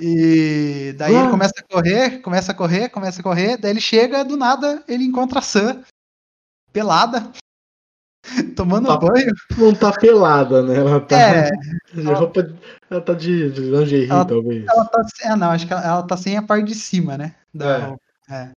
E 0.00 0.94
daí 0.96 1.14
ele 1.14 1.30
começa 1.30 1.54
a 1.58 1.62
correr, 1.62 2.20
começa 2.20 2.52
a 2.52 2.54
correr, 2.54 2.88
começa 2.88 3.20
a 3.20 3.22
correr, 3.22 3.56
daí 3.58 3.70
ele 3.70 3.80
chega, 3.80 4.24
do 4.24 4.36
nada, 4.36 4.82
ele 4.88 5.04
encontra 5.04 5.38
a 5.38 5.42
Sam, 5.42 5.84
pelada, 6.72 7.30
tomando 8.56 8.86
tá, 8.86 8.96
banho. 8.96 9.32
Não 9.58 9.74
tá 9.74 9.92
pelada, 9.92 10.62
né? 10.62 10.76
Ela 10.76 11.00
tá 11.00 11.18
É, 11.18 11.50
de 11.94 12.02
roupa. 12.02 12.54
Ela 12.90 13.00
tá 13.00 13.14
de, 13.14 13.50
de 13.50 13.60
lingerie, 13.60 14.10
Ela- 14.10 14.24
talvez. 14.24 14.64
ela 14.66 14.84
tá, 14.84 15.06
é, 15.22 15.36
não, 15.36 15.50
acho 15.50 15.66
que 15.66 15.72
ela, 15.72 15.84
ela 15.84 16.02
tá 16.02 16.16
sem 16.16 16.36
a 16.36 16.42
parte 16.42 16.66
de 16.66 16.74
cima, 16.74 17.18
né? 17.18 17.34
Da 17.52 17.96
É. 18.28 18.34
É. 18.34 18.50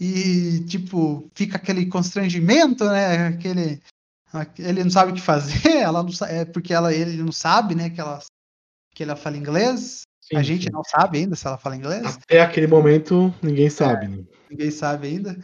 E, 0.00 0.64
tipo, 0.66 1.30
fica 1.34 1.56
aquele 1.56 1.86
constrangimento, 1.86 2.84
né? 2.84 3.28
Aquele. 3.28 3.80
Ele 4.58 4.82
não 4.82 4.90
sabe 4.90 5.12
o 5.12 5.14
que 5.14 5.20
fazer, 5.20 5.68
ela 5.76 6.02
não 6.02 6.10
é 6.26 6.44
porque 6.44 6.72
ela, 6.72 6.92
ele 6.92 7.22
não 7.22 7.32
sabe, 7.32 7.74
né? 7.74 7.90
Que 7.90 8.00
ela, 8.00 8.18
que 8.94 9.02
ela 9.02 9.16
fala 9.16 9.36
inglês. 9.36 10.02
Sim, 10.20 10.36
a 10.36 10.42
gente 10.42 10.64
sim. 10.64 10.70
não 10.72 10.82
sabe 10.84 11.18
ainda 11.18 11.36
se 11.36 11.46
ela 11.46 11.58
fala 11.58 11.76
inglês. 11.76 12.16
Até 12.16 12.40
aquele 12.40 12.66
momento, 12.66 13.34
ninguém 13.42 13.68
sabe, 13.68 14.08
né? 14.08 14.24
ninguém 14.50 14.70
sabe 14.70 15.08
ainda. 15.08 15.38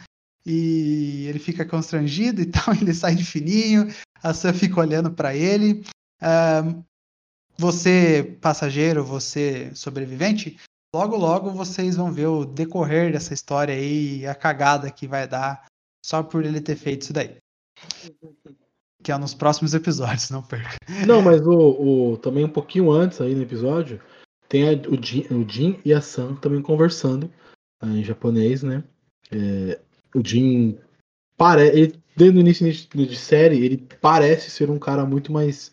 E 0.50 1.26
ele 1.28 1.38
fica 1.38 1.64
constrangido 1.64 2.40
e 2.40 2.46
tal, 2.46 2.72
ele 2.80 2.94
sai 2.94 3.14
de 3.14 3.24
fininho, 3.24 3.86
a 4.22 4.32
Sam 4.32 4.54
fica 4.54 4.80
olhando 4.80 5.10
para 5.10 5.34
ele. 5.34 5.84
Ahn, 6.22 6.82
você, 7.58 8.38
passageiro, 8.40 9.04
você, 9.04 9.70
sobrevivente, 9.74 10.58
logo 10.94 11.16
logo 11.16 11.50
vocês 11.50 11.96
vão 11.96 12.12
ver 12.12 12.26
o 12.26 12.44
decorrer 12.44 13.12
dessa 13.12 13.34
história 13.34 13.74
aí, 13.74 14.26
a 14.26 14.34
cagada 14.34 14.90
que 14.90 15.06
vai 15.06 15.26
dar 15.28 15.66
só 16.04 16.22
por 16.22 16.44
ele 16.44 16.60
ter 16.60 16.76
feito 16.76 17.02
isso 17.02 17.12
daí. 17.12 17.36
Que 19.02 19.12
é 19.12 19.18
nos 19.18 19.34
próximos 19.34 19.74
episódios, 19.74 20.30
não 20.30 20.42
perca. 20.42 20.76
Não, 21.06 21.20
mas 21.20 21.40
o, 21.46 22.12
o- 22.12 22.16
também 22.18 22.44
um 22.44 22.48
pouquinho 22.48 22.90
antes 22.90 23.20
aí 23.20 23.34
no 23.34 23.42
episódio, 23.42 24.00
tem 24.48 24.68
a- 24.68 24.72
o, 24.88 25.00
Jin, 25.00 25.26
o 25.30 25.48
Jin 25.48 25.78
e 25.84 25.92
a 25.92 26.00
Sam 26.00 26.34
também 26.36 26.62
conversando 26.62 27.30
ah, 27.80 27.86
em 27.88 28.02
japonês, 28.02 28.62
né? 28.62 28.82
É, 29.30 29.80
o 30.14 30.24
Jin 30.24 30.78
parece. 31.36 31.98
Desde 32.16 32.36
o 32.36 32.40
início 32.40 32.68
de, 32.68 33.16
série, 33.16 33.64
ele 33.64 33.86
parece 34.00 34.50
ser 34.50 34.70
um 34.70 34.78
cara 34.78 35.06
muito 35.06 35.30
mais 35.30 35.72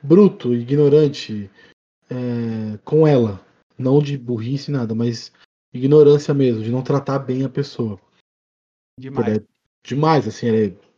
bruto, 0.00 0.54
ignorante 0.54 1.50
é, 2.08 2.78
com 2.84 3.06
ela. 3.06 3.44
Não 3.76 4.00
de 4.00 4.16
burrice 4.16 4.70
nada, 4.70 4.94
mas 4.94 5.32
ignorância 5.72 6.32
mesmo, 6.32 6.62
de 6.62 6.70
não 6.70 6.82
tratar 6.82 7.18
bem 7.18 7.44
a 7.44 7.48
pessoa. 7.48 7.98
Demais. 8.98 9.26
Ele 9.26 9.38
é 9.38 9.42
demais, 9.82 10.28
assim, 10.28 10.46
ele 10.46 10.76
é- 10.76 10.90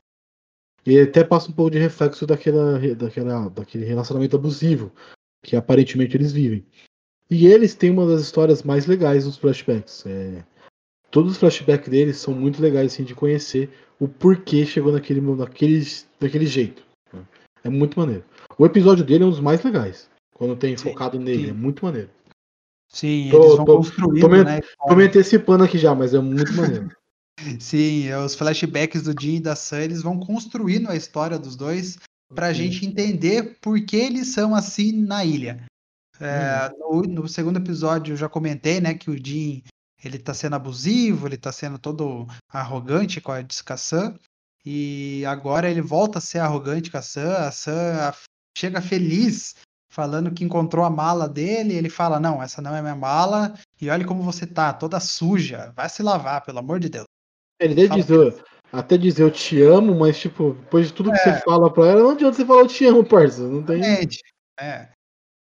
E 0.84 1.00
até 1.00 1.24
passa 1.24 1.48
um 1.48 1.54
pouco 1.54 1.70
de 1.70 1.78
reflexo 1.78 2.26
daquela, 2.26 2.78
daquela, 2.94 3.48
daquele 3.48 3.84
relacionamento 3.86 4.36
abusivo 4.36 4.92
que 5.42 5.56
aparentemente 5.56 6.16
eles 6.16 6.32
vivem. 6.32 6.66
E 7.30 7.46
eles 7.46 7.74
têm 7.74 7.90
uma 7.90 8.06
das 8.06 8.20
histórias 8.20 8.62
mais 8.62 8.86
legais 8.86 9.24
nos 9.24 9.36
flashbacks. 9.38 10.04
É, 10.06 10.44
todos 11.12 11.32
os 11.32 11.38
flashbacks 11.38 11.88
deles 11.88 12.16
são 12.16 12.34
muito 12.34 12.60
legais 12.60 12.92
assim, 12.92 13.04
de 13.04 13.14
conhecer 13.14 13.70
o 14.00 14.08
porquê 14.08 14.66
chegou 14.66 14.90
naquele, 14.90 15.20
naquele, 15.20 15.86
daquele 16.18 16.46
jeito. 16.46 16.82
né? 17.12 17.22
É 17.62 17.68
muito 17.68 17.96
maneiro. 18.00 18.24
O 18.58 18.66
episódio 18.66 19.04
dele 19.04 19.22
é 19.22 19.26
um 19.26 19.30
dos 19.30 19.38
mais 19.38 19.62
legais. 19.62 20.10
Quando 20.34 20.56
tem 20.56 20.76
Sim, 20.76 20.82
focado 20.82 21.20
nele, 21.20 21.44
sim. 21.44 21.50
é 21.50 21.52
muito 21.52 21.84
maneiro. 21.84 22.10
Sim, 22.92 23.28
Tô- 23.30 23.42
eles 23.44 23.56
vão 23.56 23.64
tô- 23.64 23.76
construindo, 23.76 24.20
tô 24.20 24.28
me- 24.28 24.42
né? 24.42 24.60
Tô 24.88 24.96
me 24.96 25.04
antecipando 25.04 25.62
aqui 25.62 25.78
já, 25.78 25.94
mas 25.94 26.12
é 26.14 26.18
muito 26.18 26.52
maneiro. 26.54 26.90
Sim, 27.60 28.06
é, 28.08 28.18
os 28.18 28.34
flashbacks 28.34 29.02
do 29.02 29.14
Jim 29.20 29.36
e 29.36 29.40
da 29.40 29.54
Sam, 29.56 29.80
eles 29.82 30.02
vão 30.02 30.18
construindo 30.18 30.88
a 30.90 30.96
história 30.96 31.38
dos 31.38 31.56
dois 31.56 31.98
pra 32.34 32.48
Sim. 32.52 32.62
gente 32.64 32.86
entender 32.86 33.58
por 33.60 33.80
que 33.84 33.96
eles 33.96 34.28
são 34.28 34.54
assim 34.54 34.92
na 34.92 35.24
ilha. 35.24 35.64
É, 36.20 36.70
no, 36.78 37.02
no 37.02 37.28
segundo 37.28 37.58
episódio 37.58 38.12
eu 38.12 38.16
já 38.16 38.28
comentei, 38.28 38.80
né, 38.80 38.94
que 38.94 39.10
o 39.10 39.16
Jim 39.16 39.62
ele 40.02 40.18
tá 40.18 40.34
sendo 40.34 40.56
abusivo, 40.56 41.26
ele 41.26 41.36
tá 41.36 41.52
sendo 41.52 41.78
todo 41.78 42.26
arrogante 42.48 43.20
com 43.20 43.32
a, 43.32 43.76
Sam, 43.76 44.14
e 44.64 45.24
agora 45.26 45.70
ele 45.70 45.80
volta 45.80 46.18
a 46.18 46.20
ser 46.20 46.38
arrogante 46.38 46.90
com 46.90 46.98
a 46.98 47.02
Sam, 47.02 47.46
a 47.46 47.52
Sam 47.52 48.12
chega 48.56 48.80
feliz 48.80 49.54
falando 49.90 50.32
que 50.32 50.44
encontrou 50.44 50.84
a 50.84 50.90
mala 50.90 51.28
dele, 51.28 51.74
e 51.74 51.76
ele 51.76 51.90
fala, 51.90 52.18
não, 52.18 52.42
essa 52.42 52.62
não 52.62 52.74
é 52.74 52.80
minha 52.80 52.94
mala, 52.96 53.54
e 53.80 53.90
olha 53.90 54.06
como 54.06 54.22
você 54.22 54.46
tá, 54.46 54.72
toda 54.72 54.98
suja, 54.98 55.72
vai 55.76 55.88
se 55.88 56.02
lavar, 56.02 56.42
pelo 56.42 56.60
amor 56.60 56.80
de 56.80 56.88
Deus. 56.88 57.04
Ele 57.60 57.74
deve 57.74 57.88
Fala 57.88 58.00
dizer, 58.02 58.44
até 58.72 58.96
dizer 58.96 59.22
eu 59.22 59.30
te 59.30 59.60
amo, 59.62 59.94
mas 59.94 60.18
tipo, 60.18 60.54
depois 60.54 60.86
de 60.88 60.94
tudo 60.94 61.12
que 61.12 61.18
É. 61.18 61.34
você 61.34 61.40
fala 61.42 61.70
pra 61.70 61.86
ela, 61.86 62.02
não 62.02 62.10
adianta 62.10 62.36
você 62.36 62.46
falar 62.46 62.60
eu 62.60 62.66
te 62.66 62.86
amo, 62.86 63.04
parça. 63.04 63.46
Não 63.46 63.62
tem. 63.62 63.76
Exatamente. 63.80 64.20
É. 64.58 64.88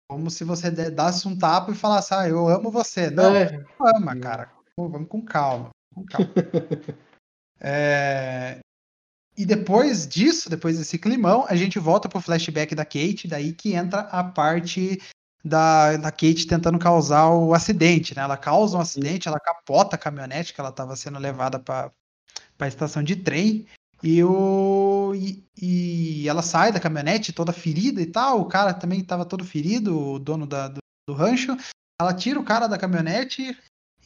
Como 0.08 0.30
se 0.30 0.44
você 0.44 0.70
de- 0.70 0.90
desse 0.90 1.26
um 1.26 1.36
tapa 1.36 1.72
e 1.72 1.74
falasse, 1.74 2.14
ah, 2.14 2.28
eu 2.28 2.48
amo 2.48 2.70
você. 2.70 3.10
Não, 3.10 3.34
É, 3.34 3.52
não 3.52 3.86
ama, 3.96 4.16
cara. 4.16 4.50
Pô, 4.76 4.88
Vamos 4.88 5.08
com 5.08 5.22
calma. 5.22 5.70
Com 5.94 6.04
calma. 6.04 6.28
É, 7.58 8.58
E 9.36 9.46
depois 9.46 10.06
disso, 10.06 10.48
depois 10.50 10.78
desse 10.78 10.98
climão, 10.98 11.46
a 11.48 11.56
gente 11.56 11.78
volta 11.78 12.08
pro 12.08 12.20
flashback 12.20 12.74
da 12.74 12.84
Kate, 12.84 13.26
daí 13.26 13.52
que 13.52 13.74
entra 13.74 14.00
a 14.00 14.22
parte 14.22 15.00
da, 15.44 15.96
da 15.96 16.10
Kate 16.10 16.46
tentando 16.46 16.78
causar 16.78 17.30
o 17.30 17.54
acidente, 17.54 18.14
né? 18.14 18.22
Ela 18.22 18.36
causa 18.36 18.76
um 18.76 18.80
acidente, 18.80 19.26
ela 19.28 19.40
capota 19.40 19.96
a 19.96 19.98
caminhonete 19.98 20.52
que 20.52 20.60
ela 20.60 20.70
estava 20.70 20.94
sendo 20.96 21.18
levada 21.18 21.58
para 21.58 21.90
a 22.58 22.68
estação 22.68 23.02
de 23.02 23.16
trem. 23.16 23.66
E, 24.02 24.22
o, 24.22 24.28
e, 25.14 25.44
e 25.60 26.28
ela 26.28 26.42
sai 26.42 26.72
da 26.72 26.80
caminhonete 26.80 27.32
toda 27.32 27.52
ferida 27.52 28.00
e 28.00 28.06
tal. 28.06 28.40
O 28.40 28.46
cara 28.46 28.72
também 28.74 29.00
estava 29.00 29.24
todo 29.24 29.44
ferido, 29.44 29.98
o 29.98 30.18
dono 30.18 30.46
da- 30.46 30.68
do, 30.68 30.78
do 31.08 31.14
rancho. 31.14 31.56
Ela 32.00 32.14
tira 32.14 32.38
o 32.38 32.44
cara 32.44 32.66
da 32.66 32.78
caminhonete 32.78 33.56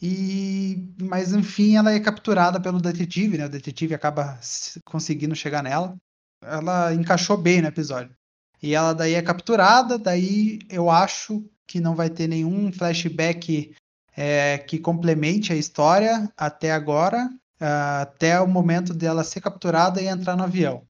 e 0.01 0.93
mas 0.99 1.33
enfim 1.33 1.75
ela 1.77 1.91
é 1.91 1.99
capturada 1.99 2.59
pelo 2.59 2.81
detetive, 2.81 3.37
né? 3.37 3.45
O 3.45 3.49
detetive 3.49 3.93
acaba 3.93 4.39
conseguindo 4.85 5.35
chegar 5.35 5.61
nela. 5.63 5.95
Ela 6.43 6.93
encaixou 6.93 7.37
bem 7.37 7.61
no 7.61 7.67
episódio. 7.67 8.15
E 8.61 8.73
ela 8.75 8.93
daí 8.93 9.13
é 9.13 9.21
capturada, 9.21 9.97
daí 9.97 10.59
eu 10.69 10.89
acho 10.89 11.43
que 11.67 11.79
não 11.79 11.95
vai 11.95 12.09
ter 12.09 12.27
nenhum 12.27 12.71
flashback 12.71 13.73
é, 14.15 14.57
que 14.57 14.77
complemente 14.77 15.53
a 15.53 15.55
história 15.55 16.31
até 16.37 16.71
agora, 16.71 17.29
ah, 17.59 18.01
até 18.01 18.39
o 18.39 18.47
momento 18.47 18.93
dela 18.93 19.23
ser 19.23 19.41
capturada 19.41 20.01
e 20.01 20.07
entrar 20.07 20.35
no 20.35 20.43
avião. 20.43 20.85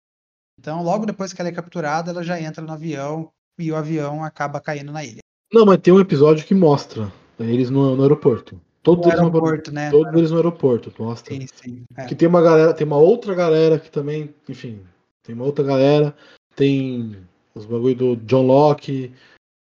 Então, 0.62 0.84
logo 0.84 1.08
depois 1.08 1.34
que 1.34 1.42
ela 1.42 1.50
é 1.50 1.52
capturada, 1.52 2.12
ela 2.12 2.22
já 2.22 2.40
entra 2.40 2.64
no 2.64 2.72
avião 2.72 3.32
e 3.58 3.72
o 3.72 3.76
avião 3.76 4.24
acaba 4.24 4.62
caindo 4.62 4.92
na 4.92 5.04
ilha. 5.04 5.22
Não, 5.52 5.66
mas 5.66 5.80
tem 5.80 5.92
um 5.92 6.00
episódio 6.00 6.46
que 6.46 6.54
mostra 6.54 7.12
eles 7.40 7.72
no, 7.72 7.96
no 7.96 8.04
aeroporto. 8.04 8.62
Todos, 8.84 9.08
No 9.08 9.12
eles, 9.12 9.20
no, 9.20 9.28
aeroporto, 9.28 9.72
né? 9.72 9.90
todos 9.90 10.14
eles 10.14 10.30
no 10.30 10.38
aeroporto, 10.38 10.94
mostra. 11.00 11.34
Sim, 11.34 11.48
sim. 11.52 11.84
é. 11.98 12.06
Que 12.06 12.14
tem 12.14 12.28
uma 12.28 12.44
galera, 12.44 12.76
tem 12.76 12.86
uma 12.86 12.98
outra 12.98 13.34
galera 13.34 13.80
que 13.80 13.90
também, 13.90 14.36
enfim, 14.48 14.80
tem 15.24 15.34
uma 15.34 15.46
outra 15.46 15.66
galera, 15.66 16.16
tem 16.56 17.18
os 17.56 17.66
bagulho 17.66 17.96
do 17.96 18.16
John 18.18 18.46
Locke, 18.46 19.12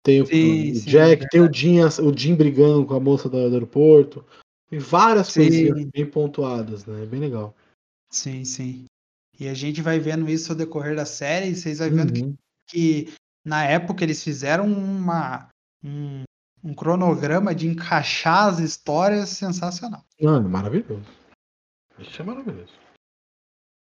Tem 0.02 0.20
o, 0.20 0.26
Sim, 0.26 0.72
o 0.72 0.80
Jack, 0.80 1.24
é 1.24 1.28
tem 1.28 1.40
o 1.40 1.52
Jim, 1.52 1.78
o 1.80 2.16
Jim 2.16 2.34
brigando 2.34 2.84
com 2.84 2.94
a 2.94 3.00
moça 3.00 3.28
do, 3.28 3.48
do 3.48 3.54
aeroporto. 3.54 4.24
Tem 4.68 4.80
várias 4.80 5.28
Sim. 5.28 5.42
coisinhas 5.42 5.84
bem 5.94 6.06
pontuadas, 6.06 6.84
né? 6.84 7.04
É 7.04 7.06
bem 7.06 7.20
legal. 7.20 7.54
Sim, 8.10 8.44
sim. 8.44 8.84
E 9.38 9.48
a 9.48 9.54
gente 9.54 9.80
vai 9.80 9.98
vendo 9.98 10.28
isso 10.28 10.52
ao 10.52 10.58
decorrer 10.58 10.96
da 10.96 11.06
série, 11.06 11.48
e 11.50 11.54
vocês 11.56 11.78
vão 11.78 11.90
vendo 11.90 12.12
que, 12.12 12.22
Uhum. 12.22 12.36
que 12.66 13.12
na 13.44 13.64
época 13.64 14.02
eles 14.04 14.22
fizeram 14.22 14.66
uma, 14.66 15.48
um, 15.84 16.24
um 16.62 16.74
cronograma 16.74 17.54
de 17.54 17.68
encaixar 17.68 18.48
as 18.48 18.58
histórias 18.58 19.28
sensacional. 19.28 20.04
Mano, 20.20 20.48
maravilhoso. 20.48 21.06
Isso 21.98 22.20
é 22.20 22.24
maravilhoso. 22.24 22.72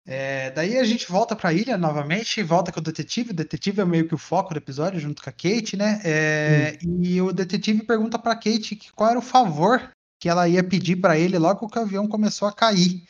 É, 0.05 0.51
daí 0.51 0.79
a 0.79 0.85
gente 0.85 1.09
volta 1.09 1.37
pra 1.37 1.53
ilha 1.53 1.79
novamente, 1.79 2.43
volta 2.43 2.73
com 2.73 2.81
o 2.81 2.83
detetive. 2.83 3.31
O 3.31 3.35
detetive 3.35 3.81
é 3.81 3.85
meio 3.85 4.09
que 4.09 4.15
o 4.15 4.19
foco 4.19 4.53
do 4.53 4.57
episódio, 4.57 4.99
junto 4.99 5.23
com 5.23 5.31
a 5.31 5.33
Kate, 5.33 5.77
né? 5.77 6.01
É, 6.05 6.79
E 6.83 7.21
o 7.23 7.33
detetive 7.33 7.85
pergunta 7.85 8.19
pra 8.19 8.35
Kate 8.35 8.75
que 8.75 8.91
qual 8.93 9.11
era 9.11 9.19
o 9.19 9.23
favor 9.23 9.91
que 10.21 10.29
ela 10.29 10.49
ia 10.49 10.65
pedir 10.65 10.97
pra 10.97 11.17
ele 11.19 11.39
logo 11.39 11.69
que 11.69 11.79
o 11.79 11.83
avião 11.83 12.09
começou 12.09 12.49
a 12.49 12.53
cair. 12.53 13.05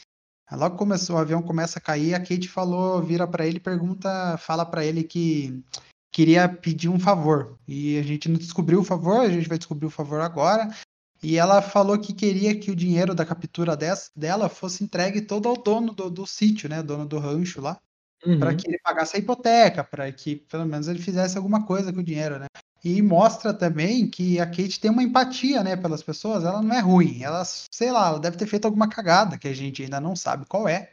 Aí 0.52 0.58
Logo 0.58 0.76
começou, 0.76 1.16
o 1.16 1.18
avião 1.18 1.40
começa 1.40 1.78
a 1.78 1.82
cair, 1.82 2.12
a 2.12 2.20
Kate 2.20 2.46
falou, 2.46 3.02
vira 3.02 3.26
pra 3.26 3.46
ele, 3.46 3.58
pergunta, 3.58 4.36
fala 4.36 4.66
pra 4.66 4.84
ele 4.84 5.02
que 5.02 5.64
queria 6.12 6.46
pedir 6.46 6.90
um 6.90 7.00
favor. 7.00 7.58
E 7.66 7.98
a 7.98 8.02
gente 8.02 8.28
não 8.28 8.36
descobriu 8.36 8.80
o 8.80 8.84
favor, 8.84 9.20
a 9.20 9.30
gente 9.30 9.48
vai 9.48 9.56
descobrir 9.56 9.86
o 9.86 9.90
favor 9.90 10.20
agora. 10.20 10.68
E 11.22 11.38
ela 11.38 11.62
falou 11.62 11.98
que 11.98 12.12
queria 12.12 12.54
que 12.54 12.70
o 12.70 12.76
dinheiro 12.76 13.14
da 13.14 13.24
captura 13.24 13.74
dela 14.14 14.50
fosse 14.50 14.84
entregue 14.84 15.22
todo 15.22 15.48
ao 15.48 15.56
dono 15.56 15.94
do, 15.94 16.10
do 16.10 16.26
sítio, 16.26 16.68
né? 16.68 16.82
Dono 16.82 17.06
do 17.06 17.18
rancho 17.18 17.62
lá, 17.62 17.80
para 18.38 18.50
Uhum. 18.50 18.56
que 18.56 18.68
ele 18.68 18.78
pagasse 18.84 19.16
a 19.16 19.20
hipoteca, 19.20 19.82
para 19.82 20.12
que 20.12 20.36
pelo 20.36 20.66
menos 20.66 20.86
ele 20.86 20.98
fizesse 20.98 21.38
alguma 21.38 21.64
coisa 21.64 21.90
com 21.94 22.00
o 22.00 22.04
dinheiro, 22.04 22.38
né? 22.38 22.46
E 22.84 23.00
mostra 23.00 23.54
também 23.54 24.08
que 24.08 24.40
a 24.40 24.46
Kate 24.46 24.80
tem 24.80 24.90
uma 24.90 25.02
empatia, 25.02 25.62
né, 25.62 25.76
pelas 25.76 26.02
pessoas. 26.02 26.44
Ela 26.44 26.60
não 26.60 26.74
é 26.74 26.80
ruim. 26.80 27.22
Ela, 27.22 27.44
sei 27.44 27.92
lá, 27.92 28.08
ela 28.08 28.18
deve 28.18 28.36
ter 28.36 28.46
feito 28.46 28.64
alguma 28.64 28.88
cagada 28.88 29.38
que 29.38 29.46
a 29.46 29.54
gente 29.54 29.82
ainda 29.82 30.00
não 30.00 30.16
sabe 30.16 30.46
qual 30.46 30.68
é. 30.68 30.90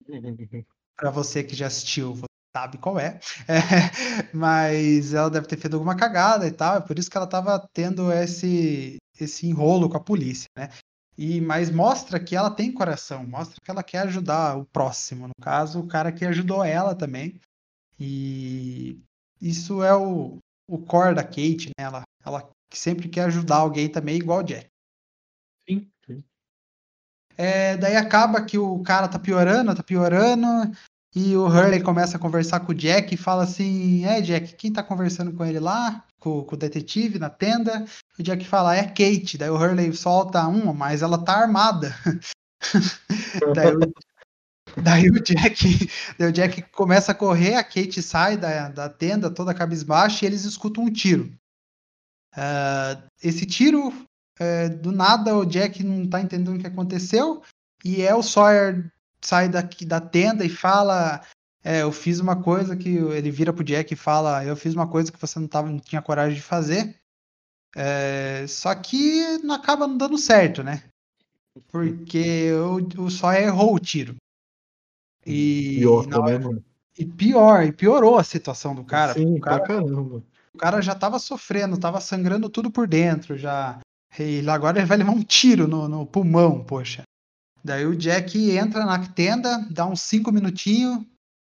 Para 0.96 1.10
você 1.10 1.44
que 1.44 1.54
já 1.54 1.68
assistiu, 1.68 2.14
você 2.14 2.24
sabe 2.54 2.78
qual 2.78 2.98
é. 2.98 3.20
É, 3.48 4.34
mas 4.34 5.14
ela 5.14 5.30
deve 5.30 5.46
ter 5.46 5.56
feito 5.56 5.74
alguma 5.74 5.96
cagada 5.96 6.46
e 6.46 6.50
tal. 6.50 6.76
É 6.76 6.80
por 6.80 6.98
isso 6.98 7.10
que 7.10 7.16
ela 7.16 7.26
estava 7.26 7.68
tendo 7.72 8.12
esse 8.12 8.96
esse 9.18 9.46
enrolo 9.46 9.88
com 9.88 9.98
a 9.98 10.00
polícia, 10.00 10.48
né? 10.56 10.70
E 11.16 11.40
mas 11.40 11.70
mostra 11.70 12.18
que 12.18 12.34
ela 12.34 12.50
tem 12.50 12.72
coração, 12.72 13.26
mostra 13.26 13.60
que 13.62 13.70
ela 13.70 13.82
quer 13.82 14.00
ajudar 14.00 14.56
o 14.56 14.64
próximo, 14.64 15.28
no 15.28 15.34
caso, 15.40 15.80
o 15.80 15.86
cara 15.86 16.10
que 16.10 16.24
ajudou 16.24 16.64
ela 16.64 16.94
também. 16.94 17.38
E 17.98 18.98
isso 19.40 19.82
é 19.82 19.94
o, 19.94 20.38
o 20.70 20.78
core 20.78 21.14
da 21.14 21.24
Kate, 21.24 21.70
né? 21.78 21.84
Ela, 21.84 22.02
ela 22.24 22.50
sempre 22.72 23.08
quer 23.08 23.24
ajudar 23.24 23.56
alguém 23.56 23.88
também, 23.88 24.16
igual 24.16 24.38
o 24.38 24.42
Jack. 24.44 24.68
Sim, 25.68 25.90
sim. 26.06 26.22
É, 27.36 27.76
daí 27.76 27.96
acaba 27.96 28.44
que 28.44 28.56
o 28.56 28.80
cara 28.82 29.08
tá 29.08 29.18
piorando, 29.18 29.74
tá 29.74 29.82
piorando, 29.82 30.46
e 31.14 31.36
o 31.36 31.46
Hurley 31.46 31.82
começa 31.82 32.16
a 32.16 32.20
conversar 32.20 32.60
com 32.60 32.70
o 32.70 32.74
Jack 32.74 33.14
e 33.14 33.18
fala 33.18 33.42
assim: 33.42 34.04
É, 34.04 34.20
Jack, 34.20 34.54
quem 34.54 34.72
tá 34.72 34.82
conversando 34.82 35.32
com 35.32 35.44
ele 35.44 35.58
lá? 35.58 36.04
Com, 36.20 36.44
com 36.44 36.54
o 36.54 36.58
detetive 36.58 37.18
na 37.18 37.28
tenda? 37.28 37.84
O 38.16 38.22
Jack 38.22 38.46
fala: 38.46 38.76
É 38.76 38.84
Kate. 38.84 39.36
Daí 39.36 39.50
o 39.50 39.56
Hurley 39.56 39.92
solta 39.92 40.46
uma, 40.46 40.72
mas 40.72 41.02
ela 41.02 41.18
tá 41.18 41.34
armada. 41.34 41.92
daí, 43.56 43.74
o, 43.74 43.92
daí 44.82 45.08
o 45.08 45.22
Jack, 45.22 45.88
daí 46.18 46.28
o 46.28 46.32
Jack 46.32 46.62
começa 46.72 47.12
a 47.12 47.14
correr, 47.14 47.54
a 47.54 47.64
Kate 47.64 48.02
sai 48.02 48.36
da, 48.36 48.68
da 48.68 48.88
tenda 48.88 49.30
toda 49.30 49.54
cabisbaixa 49.54 50.24
e 50.24 50.28
eles 50.28 50.44
escutam 50.44 50.84
um 50.84 50.92
tiro. 50.92 51.32
Ah, 52.32 53.02
esse 53.22 53.44
tiro 53.44 53.92
é, 54.38 54.68
do 54.68 54.92
nada 54.92 55.36
o 55.36 55.44
Jack 55.44 55.82
não 55.82 56.08
tá 56.08 56.20
entendendo 56.20 56.56
o 56.56 56.60
que 56.60 56.66
aconteceu 56.66 57.42
e 57.84 58.02
é 58.02 58.14
o 58.14 58.22
Sawyer 58.22 58.90
sai 59.20 59.48
daqui 59.48 59.84
da 59.84 60.00
tenda 60.00 60.44
e 60.44 60.48
fala 60.48 61.20
é, 61.64 61.82
eu 61.82 61.92
fiz 61.92 62.20
uma 62.20 62.40
coisa 62.40 62.76
que 62.76 62.88
ele 62.88 63.30
vira 63.30 63.52
pro 63.52 63.64
Jack 63.64 63.92
e 63.92 63.96
fala 63.96 64.44
eu 64.44 64.56
fiz 64.56 64.74
uma 64.74 64.88
coisa 64.88 65.10
que 65.10 65.20
você 65.20 65.38
não 65.40 65.48
tava 65.48 65.68
não 65.68 65.80
tinha 65.80 66.00
coragem 66.00 66.36
de 66.36 66.42
fazer 66.42 66.96
É, 67.76 68.46
só 68.48 68.74
que 68.74 69.38
não 69.38 69.54
acaba 69.56 69.86
não 69.86 69.98
dando 69.98 70.16
certo 70.16 70.62
né? 70.62 70.84
Porque 71.68 72.52
o, 72.52 73.06
o 73.06 73.10
Sawyer 73.10 73.48
errou 73.48 73.74
o 73.74 73.80
tiro 73.80 74.16
e, 75.26 75.84
outra, 75.86 76.18
na 76.18 76.24
hora- 76.24 76.38
né, 76.38 76.60
e 76.98 77.04
pior 77.04 77.64
e 77.64 77.72
piorou 77.72 78.18
a 78.18 78.24
situação 78.24 78.74
do 78.74 78.84
cara 78.84 79.14
Sim, 79.14 79.36
o 79.36 79.40
cara 79.40 79.58
pra 79.60 79.66
caramba. 79.66 80.22
o 80.52 80.58
cara 80.58 80.80
já 80.82 80.94
tava 80.94 81.18
sofrendo, 81.18 81.78
tava 81.78 82.00
sangrando 82.00 82.48
tudo 82.48 82.70
por 82.70 82.86
dentro 82.86 83.38
já. 83.38 83.78
E 84.18 84.46
agora 84.48 84.78
ele 84.78 84.86
vai 84.86 84.98
levar 84.98 85.12
um 85.12 85.22
tiro 85.22 85.68
no, 85.68 85.88
no 85.88 86.04
pulmão, 86.04 86.64
poxa. 86.64 87.02
Daí 87.62 87.86
o 87.86 87.94
Jack 87.96 88.50
entra 88.50 88.84
na 88.84 88.98
tenda, 89.06 89.66
dá 89.70 89.86
uns 89.86 90.00
cinco 90.00 90.32
minutinhos, 90.32 91.04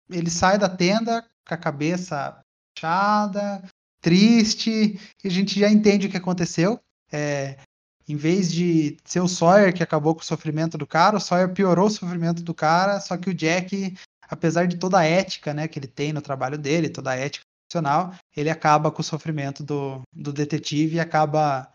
ele 0.08 0.30
sai 0.30 0.58
da 0.58 0.68
tenda 0.68 1.22
com 1.46 1.54
a 1.54 1.56
cabeça 1.56 2.40
fechada, 2.74 3.62
triste, 4.00 4.98
e 5.22 5.28
a 5.28 5.30
gente 5.30 5.58
já 5.58 5.68
entende 5.68 6.06
o 6.06 6.10
que 6.10 6.16
aconteceu. 6.16 6.80
É, 7.12 7.58
em 8.08 8.16
vez 8.16 8.52
de 8.52 8.96
ser 9.04 9.20
o 9.20 9.28
Sawyer 9.28 9.74
que 9.74 9.82
acabou 9.82 10.14
com 10.14 10.20
o 10.20 10.24
sofrimento 10.24 10.78
do 10.78 10.86
cara, 10.86 11.16
o 11.16 11.20
Sawyer 11.20 11.52
piorou 11.52 11.86
o 11.86 11.90
sofrimento 11.90 12.42
do 12.42 12.54
cara, 12.54 13.00
só 13.00 13.16
que 13.16 13.28
o 13.30 13.34
Jack, 13.34 13.94
apesar 14.22 14.66
de 14.66 14.78
toda 14.78 14.98
a 14.98 15.04
ética 15.04 15.52
né, 15.52 15.66
que 15.66 15.78
ele 15.78 15.88
tem 15.88 16.12
no 16.12 16.22
trabalho 16.22 16.56
dele, 16.56 16.88
toda 16.88 17.10
a 17.10 17.16
ética 17.16 17.44
profissional, 17.68 18.14
ele 18.36 18.48
acaba 18.50 18.90
com 18.92 19.00
o 19.00 19.04
sofrimento 19.04 19.64
do, 19.64 20.02
do 20.14 20.32
detetive 20.32 20.96
e 20.96 21.00
acaba 21.00 21.72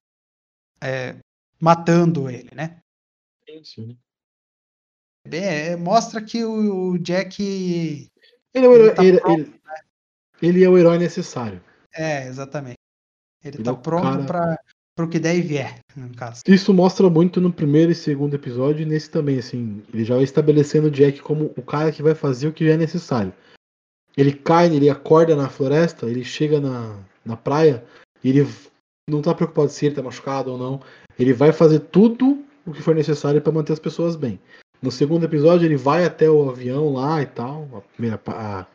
é, 0.81 1.15
matando 1.59 2.29
ele, 2.29 2.49
né? 2.55 2.79
Sim, 3.45 3.63
sim. 3.63 3.97
Bem, 5.27 5.43
é, 5.43 5.75
mostra 5.75 6.21
que 6.23 6.43
o, 6.43 6.91
o 6.93 6.97
Jack 6.97 8.09
Ele 8.53 8.65
é 8.65 8.69
o 8.69 8.73
Ele 8.73 8.83
herói, 8.83 8.95
tá 8.95 9.03
ele, 9.03 9.19
pronto, 9.19 9.39
ele- 9.41 9.61
ele 10.41 10.63
é 10.63 10.69
o 10.69 10.77
herói 10.77 10.97
necessário. 10.97 11.61
é 11.93 12.25
exatamente. 12.27 12.77
Ele 13.43 13.57
Ele 13.57 13.63
tá 13.63 13.71
é 13.71 13.75
pronto 13.75 14.25
cara- 14.25 14.25
para 14.25 14.59
o 15.05 15.09
que 15.09 15.19
der 15.19 15.35
e 15.35 15.41
vier, 15.41 15.79
no 15.95 16.09
caso. 16.15 16.41
Isso 16.47 16.73
mostra 16.73 17.09
muito 17.09 17.39
no 17.39 17.51
primeiro 17.51 17.91
e 17.91 17.95
segundo 17.95 18.35
episódio, 18.35 18.81
e 18.81 18.85
nesse 18.85 19.09
também, 19.09 19.39
assim, 19.39 19.81
ele 19.93 20.03
já 20.03 20.15
vai 20.15 20.23
estabelecendo 20.23 20.87
o 20.87 20.91
Jack 20.91 21.21
como 21.21 21.51
o 21.57 21.61
cara 21.61 21.91
que 21.91 22.03
vai 22.03 22.15
fazer 22.15 22.47
o 22.47 22.53
que 22.53 22.69
é 22.69 22.77
necessário. 22.77 23.33
Ele 24.15 24.33
cai, 24.33 24.73
ele 24.73 24.89
acorda 24.89 25.35
na 25.35 25.49
floresta, 25.49 26.05
ele 26.05 26.23
chega 26.23 26.59
na, 26.59 26.97
na 27.25 27.37
praia, 27.37 27.83
e 28.23 28.29
ele 28.29 28.47
não 29.09 29.21
tá 29.21 29.33
preocupado 29.33 29.69
se 29.69 29.85
ele 29.85 29.95
tá 29.95 30.03
machucado 30.03 30.51
ou 30.51 30.57
não. 30.57 30.81
Ele 31.17 31.33
vai 31.33 31.51
fazer 31.51 31.79
tudo 31.79 32.43
o 32.65 32.71
que 32.71 32.81
for 32.81 32.95
necessário 32.95 33.41
para 33.41 33.51
manter 33.51 33.73
as 33.73 33.79
pessoas 33.79 34.15
bem. 34.15 34.39
No 34.81 34.91
segundo 34.91 35.23
episódio, 35.23 35.65
ele 35.65 35.77
vai 35.77 36.05
até 36.05 36.29
o 36.29 36.49
avião 36.49 36.93
lá 36.93 37.21
e 37.21 37.25
tal, 37.25 37.67
a, 37.73 37.81
primeira, 37.81 38.19
a, 38.27 38.65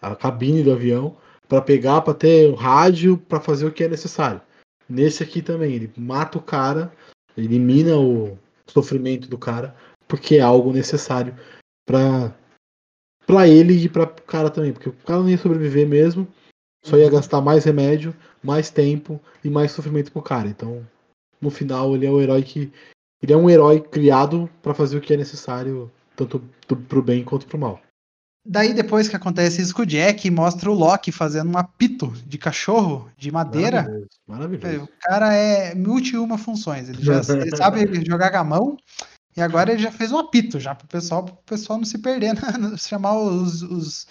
a 0.00 0.16
cabine 0.16 0.62
do 0.62 0.72
avião, 0.72 1.16
para 1.48 1.62
pegar, 1.62 2.00
para 2.00 2.14
ter 2.14 2.50
o 2.50 2.54
rádio, 2.54 3.16
para 3.16 3.40
fazer 3.40 3.66
o 3.66 3.72
que 3.72 3.84
é 3.84 3.88
necessário. 3.88 4.40
Nesse 4.88 5.22
aqui 5.22 5.42
também, 5.42 5.74
ele 5.74 5.92
mata 5.96 6.38
o 6.38 6.42
cara, 6.42 6.92
elimina 7.36 7.96
o 7.96 8.38
sofrimento 8.66 9.28
do 9.28 9.38
cara, 9.38 9.74
porque 10.06 10.36
é 10.36 10.40
algo 10.40 10.72
necessário 10.72 11.34
para 11.86 12.34
para 13.24 13.46
ele 13.46 13.84
e 13.84 13.88
para 13.88 14.02
o 14.02 14.22
cara 14.22 14.50
também, 14.50 14.72
porque 14.72 14.88
o 14.88 14.92
cara 14.92 15.20
não 15.20 15.30
ia 15.30 15.38
sobreviver 15.38 15.88
mesmo, 15.88 16.26
só 16.84 16.96
ia 16.96 17.08
gastar 17.08 17.40
mais 17.40 17.64
remédio, 17.64 18.14
mais 18.42 18.68
tempo 18.68 19.20
e 19.44 19.48
mais 19.48 19.70
sofrimento 19.70 20.10
pro 20.10 20.20
cara. 20.20 20.48
Então, 20.48 20.86
no 21.40 21.48
final, 21.48 21.94
ele 21.94 22.04
é 22.04 22.10
o 22.10 22.20
herói 22.20 22.42
que 22.42 22.72
ele 23.22 23.32
é 23.32 23.36
um 23.36 23.48
herói 23.48 23.80
criado 23.80 24.50
para 24.60 24.74
fazer 24.74 24.98
o 24.98 25.00
que 25.00 25.14
é 25.14 25.16
necessário, 25.16 25.90
tanto 26.16 26.42
do, 26.66 26.76
pro 26.76 27.00
bem 27.00 27.24
quanto 27.24 27.46
pro 27.46 27.56
mal. 27.56 27.80
Daí, 28.44 28.74
depois 28.74 29.08
que 29.08 29.14
acontece 29.14 29.62
isso 29.62 29.74
com 29.74 29.82
o 29.82 29.86
Jack, 29.86 30.28
mostra 30.28 30.68
o 30.70 30.74
Loki 30.74 31.12
fazendo 31.12 31.50
um 31.52 31.56
apito 31.56 32.12
de 32.26 32.38
cachorro 32.38 33.08
de 33.16 33.30
madeira. 33.30 33.82
Maravilhoso. 33.82 34.08
Maravilhoso. 34.26 34.84
O 34.84 34.88
cara 35.00 35.32
é 35.34 35.74
multi 35.74 36.16
uma 36.16 36.36
funções. 36.36 36.88
Ele 36.88 37.02
já 37.02 37.20
ele 37.40 37.56
sabe 37.56 38.04
jogar 38.04 38.30
gamão 38.30 38.76
e 39.36 39.40
agora 39.40 39.72
ele 39.72 39.82
já 39.82 39.92
fez 39.92 40.10
um 40.10 40.18
apito 40.18 40.58
já 40.58 40.74
pro 40.74 40.88
pessoal, 40.88 41.22
pro 41.24 41.36
pessoal 41.46 41.78
não 41.78 41.84
se 41.84 41.98
perder, 41.98 42.34
na- 42.34 42.76
chamar 42.76 43.16
os, 43.16 43.62
os, 43.62 44.06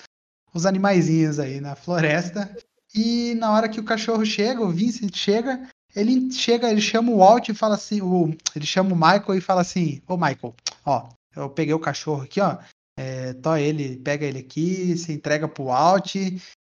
os 0.53 0.65
animaizinhos 0.65 1.37
aí 1.37 1.59
na 1.59 1.75
floresta. 1.75 2.49
E 2.95 3.35
na 3.35 3.51
hora 3.51 3.67
que 3.69 3.79
o 3.81 3.85
cachorro 3.85 4.25
chega, 4.25 4.61
o 4.61 4.69
Vincent 4.69 5.15
chega, 5.15 5.67
ele 5.93 6.31
chega, 6.31 6.69
ele 6.71 6.81
chama 6.81 7.11
o 7.11 7.17
Walt 7.17 7.49
e 7.49 7.53
fala 7.53 7.75
assim, 7.75 8.01
o, 8.01 8.33
ele 8.55 8.65
chama 8.65 8.93
o 8.93 8.95
Michael 8.95 9.35
e 9.35 9.41
fala 9.41 9.59
assim, 9.61 10.01
ô 10.07 10.15
Michael, 10.15 10.53
ó, 10.85 11.09
eu 11.35 11.49
peguei 11.49 11.73
o 11.73 11.79
cachorro 11.79 12.23
aqui, 12.23 12.39
ó, 12.41 12.57
é, 13.01 13.33
tó 13.33 13.57
ele, 13.57 13.97
pega 13.97 14.25
ele 14.25 14.39
aqui, 14.39 14.95
se 14.97 15.11
entrega 15.11 15.47
pro 15.47 15.65
Walt 15.65 16.15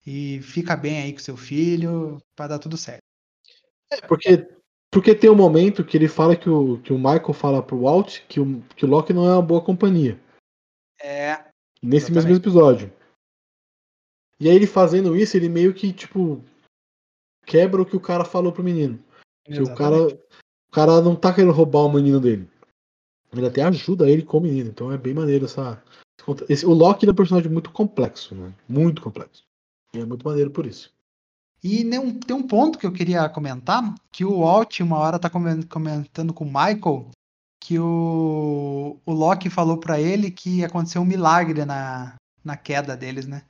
e 0.06 0.42
fica 0.42 0.76
bem 0.76 1.02
aí 1.02 1.14
com 1.14 1.20
seu 1.20 1.36
filho, 1.36 2.18
pra 2.36 2.48
dar 2.48 2.60
tudo 2.60 2.78
certo. 2.78 3.02
Porque, 4.08 4.48
porque 4.92 5.16
tem 5.16 5.30
um 5.30 5.36
momento 5.36 5.84
que 5.84 5.98
ele 5.98 6.08
fala 6.08 6.36
que 6.36 6.50
o, 6.50 6.80
que 6.82 6.94
o 6.94 6.98
Michael 6.98 7.34
fala 7.34 7.64
pro 7.64 7.82
Walt 7.82 8.20
que 8.28 8.40
o, 8.40 8.62
que 8.76 8.86
o 8.86 8.88
Loki 8.88 9.14
não 9.14 9.28
é 9.28 9.34
uma 9.34 9.42
boa 9.42 9.64
companhia. 9.64 10.20
É, 11.02 11.50
Nesse 11.82 12.12
mesmo 12.12 12.36
episódio. 12.36 12.92
E 14.40 14.50
aí 14.50 14.56
ele 14.56 14.68
fazendo 14.68 15.16
isso, 15.16 15.36
ele 15.36 15.50
meio 15.50 15.74
que, 15.74 15.94
tipo. 15.94 16.44
quebra 17.46 17.82
o 17.82 17.86
que 17.86 17.96
o 17.96 18.02
cara 18.02 18.26
falou 18.26 18.52
pro 18.52 18.64
menino. 18.64 19.00
Que 19.46 19.62
o 19.62 19.74
cara, 19.76 20.08
o 20.08 20.72
cara 20.72 21.02
não 21.02 21.16
tá 21.16 21.34
querendo 21.34 21.54
roubar 21.54 21.80
o 21.80 21.92
menino 21.92 22.20
dele. 22.20 22.50
Ele 23.32 23.48
até 23.48 23.64
ajuda 23.64 24.10
ele 24.10 24.24
com 24.24 24.38
o 24.38 24.42
menino. 24.42 24.70
Então 24.70 24.92
é 24.92 24.98
bem 24.98 25.14
maneiro 25.14 25.46
essa. 25.46 25.82
Esse, 26.48 26.66
o 26.66 26.74
Loki 26.74 27.08
é 27.08 27.12
um 27.12 27.16
personagem 27.16 27.52
muito 27.52 27.72
complexo, 27.72 28.36
né? 28.36 28.54
Muito 28.68 29.02
complexo. 29.02 29.44
E 29.94 30.00
é 30.00 30.06
muito 30.06 30.26
maneiro 30.26 30.52
por 30.52 30.66
isso. 30.66 30.92
E 31.64 31.84
tem 31.84 32.00
um, 32.00 32.14
tem 32.14 32.36
um 32.36 32.44
ponto 32.44 32.80
que 32.80 32.86
eu 32.86 32.92
queria 32.92 33.28
comentar, 33.28 33.94
que 34.12 34.24
o 34.24 34.40
Walt 34.40 34.80
uma 34.80 34.98
hora 34.98 35.20
tá 35.20 35.30
comen- 35.30 35.64
comentando 35.64 36.34
com 36.34 36.46
o 36.46 36.48
Michael 36.48 37.10
que 37.60 37.78
o, 37.78 38.98
o 39.06 39.14
Loki 39.14 39.50
falou 39.50 39.78
pra 39.78 40.00
ele 40.00 40.32
que 40.32 40.64
aconteceu 40.64 41.02
um 41.02 41.06
milagre 41.06 41.66
na, 41.66 42.16
na 42.44 42.56
queda 42.56 42.96
deles, 42.96 43.28
né? 43.28 43.44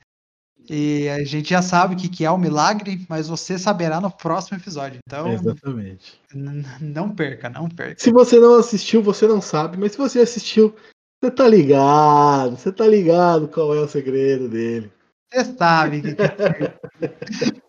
E 0.68 1.08
a 1.08 1.24
gente 1.24 1.50
já 1.50 1.62
sabe 1.62 1.94
o 1.94 1.96
que, 1.96 2.08
que 2.08 2.24
é 2.24 2.30
o 2.30 2.36
milagre, 2.36 3.04
mas 3.08 3.28
você 3.28 3.58
saberá 3.58 4.00
no 4.00 4.10
próximo 4.10 4.58
episódio. 4.58 5.00
Então, 5.06 5.32
Exatamente. 5.32 6.20
não 6.34 7.10
perca, 7.14 7.48
não 7.48 7.68
perca. 7.68 8.00
Se 8.00 8.12
você 8.12 8.38
não 8.38 8.56
assistiu, 8.56 9.02
você 9.02 9.26
não 9.26 9.40
sabe, 9.40 9.78
mas 9.78 9.92
se 9.92 9.98
você 9.98 10.20
assistiu, 10.20 10.74
você 11.20 11.30
tá 11.30 11.46
ligado. 11.48 12.56
Você 12.56 12.72
tá 12.72 12.86
ligado 12.86 13.48
qual 13.48 13.74
é 13.74 13.80
o 13.80 13.88
segredo 13.88 14.48
dele. 14.48 14.90
Você 15.32 15.44
sabe. 15.56 16.02
que- 16.02 16.16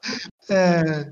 É, 0.50 1.12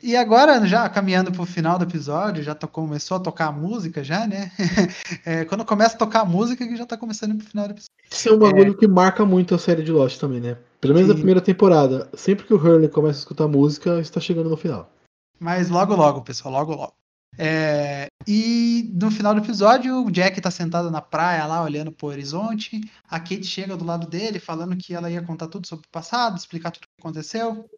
E 0.00 0.14
agora, 0.14 0.64
já 0.66 0.88
caminhando 0.88 1.32
pro 1.32 1.44
final 1.44 1.76
do 1.78 1.84
episódio, 1.84 2.42
já 2.42 2.54
começou 2.54 3.16
a 3.16 3.20
tocar 3.20 3.46
a 3.46 3.52
música 3.52 4.04
já, 4.04 4.26
né? 4.26 4.50
É, 5.26 5.44
quando 5.44 5.64
começa 5.64 5.94
a 5.96 5.98
tocar 5.98 6.20
a 6.20 6.24
música, 6.24 6.66
que 6.66 6.76
já 6.76 6.86
tá 6.86 6.96
começando 6.96 7.36
pro 7.36 7.46
final 7.46 7.66
do 7.66 7.72
episódio. 7.72 7.90
Isso 8.10 8.28
é 8.28 8.32
um 8.32 8.38
bagulho 8.38 8.76
que 8.76 8.86
marca 8.86 9.24
muito 9.24 9.54
a 9.54 9.58
série 9.58 9.82
de 9.82 9.90
Lost 9.90 10.20
também, 10.20 10.40
né? 10.40 10.56
Pelo 10.80 10.94
menos 10.94 11.08
Sim. 11.08 11.12
na 11.14 11.18
primeira 11.18 11.40
temporada. 11.40 12.08
Sempre 12.14 12.44
que 12.46 12.54
o 12.54 12.56
Hurley 12.56 12.88
começa 12.88 13.18
a 13.18 13.22
escutar 13.22 13.48
música, 13.48 14.00
está 14.00 14.20
chegando 14.20 14.50
no 14.50 14.56
final. 14.56 14.90
Mas 15.40 15.68
logo, 15.70 15.96
logo, 15.96 16.22
pessoal, 16.22 16.52
logo, 16.54 16.74
logo. 16.74 16.92
É, 17.38 18.06
e 18.26 18.90
no 18.94 19.10
final 19.10 19.34
do 19.34 19.40
episódio, 19.40 20.04
o 20.04 20.10
Jack 20.10 20.40
tá 20.40 20.50
sentado 20.50 20.90
na 20.90 21.00
praia 21.00 21.46
lá, 21.46 21.62
olhando 21.62 21.90
pro 21.90 22.08
horizonte. 22.08 22.80
A 23.08 23.18
Kate 23.18 23.44
chega 23.44 23.76
do 23.76 23.84
lado 23.84 24.06
dele, 24.06 24.38
falando 24.38 24.76
que 24.76 24.94
ela 24.94 25.10
ia 25.10 25.22
contar 25.22 25.48
tudo 25.48 25.66
sobre 25.66 25.86
o 25.86 25.90
passado, 25.90 26.36
explicar 26.36 26.70
tudo 26.70 26.84
o 26.84 26.86
que 26.86 27.00
aconteceu. 27.00 27.68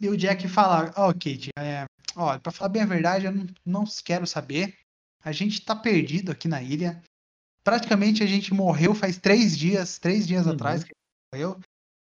E 0.00 0.08
o 0.08 0.16
Jack 0.16 0.46
fala: 0.48 0.92
Ó, 0.96 1.12
Kate, 1.12 1.50
é, 1.58 1.84
olha, 2.16 2.38
pra 2.40 2.52
falar 2.52 2.70
bem 2.70 2.82
a 2.82 2.86
verdade, 2.86 3.26
eu 3.26 3.32
não, 3.32 3.46
não 3.66 3.84
quero 4.04 4.26
saber. 4.26 4.74
A 5.22 5.32
gente 5.32 5.60
tá 5.60 5.74
perdido 5.76 6.32
aqui 6.32 6.48
na 6.48 6.62
ilha. 6.62 7.02
Praticamente 7.62 8.22
a 8.22 8.26
gente 8.26 8.54
morreu 8.54 8.94
faz 8.94 9.18
três 9.18 9.56
dias, 9.56 9.98
três 9.98 10.26
dias 10.26 10.46
Uhum. 10.46 10.52
atrás 10.52 10.82
que 10.82 10.92
a 10.92 11.36
gente 11.36 11.44
morreu. 11.50 11.60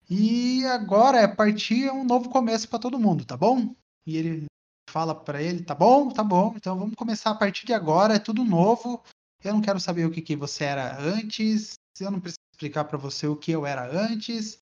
E 0.10 0.66
agora 0.66 1.20
é 1.20 1.28
partir 1.28 1.90
um 1.92 2.04
novo 2.06 2.30
começo 2.30 2.70
pra 2.70 2.80
todo 2.80 3.00
mundo, 3.00 3.26
tá 3.26 3.36
bom? 3.36 3.76
E 4.06 4.18
ele 4.18 4.46
fala 4.92 5.16
pra 5.16 5.42
ele, 5.42 5.64
tá 5.64 5.74
bom, 5.74 6.10
tá 6.10 6.24
bom, 6.24 6.54
então 6.56 6.78
vamos 6.78 6.96
começar 6.96 7.32
a 7.32 7.36
partir 7.36 7.66
de 7.66 7.74
agora, 7.74 8.16
é 8.16 8.20
tudo 8.20 8.44
novo. 8.44 9.02
Eu 9.44 9.54
não 9.54 9.62
quero 9.62 9.80
saber 9.80 10.06
o 10.06 10.12
que, 10.12 10.22
que 10.22 10.36
você 10.36 10.66
era 10.66 11.00
antes, 11.00 11.74
eu 12.00 12.12
não 12.12 12.20
preciso 12.20 12.38
explicar 12.54 12.84
pra 12.84 12.98
você 12.98 13.26
o 13.26 13.36
que 13.36 13.52
eu 13.52 13.66
era 13.66 13.90
antes. 13.90 14.60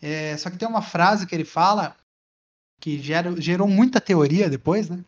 É, 0.00 0.36
só 0.36 0.50
que 0.50 0.58
tem 0.58 0.68
uma 0.68 0.82
frase 0.82 1.26
que 1.26 1.34
ele 1.34 1.44
fala 1.44 1.96
que 2.80 2.98
gera- 3.00 3.40
gerou 3.40 3.66
muita 3.66 4.00
teoria 4.00 4.50
depois, 4.50 4.88
né? 4.88 5.04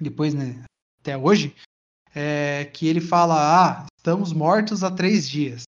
Depois, 0.00 0.32
né? 0.34 0.64
Até 1.00 1.16
hoje, 1.16 1.54
é, 2.14 2.64
que 2.72 2.86
ele 2.86 3.00
fala, 3.00 3.34
ah, 3.36 3.86
estamos 3.98 4.32
mortos 4.32 4.82
há 4.82 4.90
três 4.90 5.28
dias. 5.28 5.62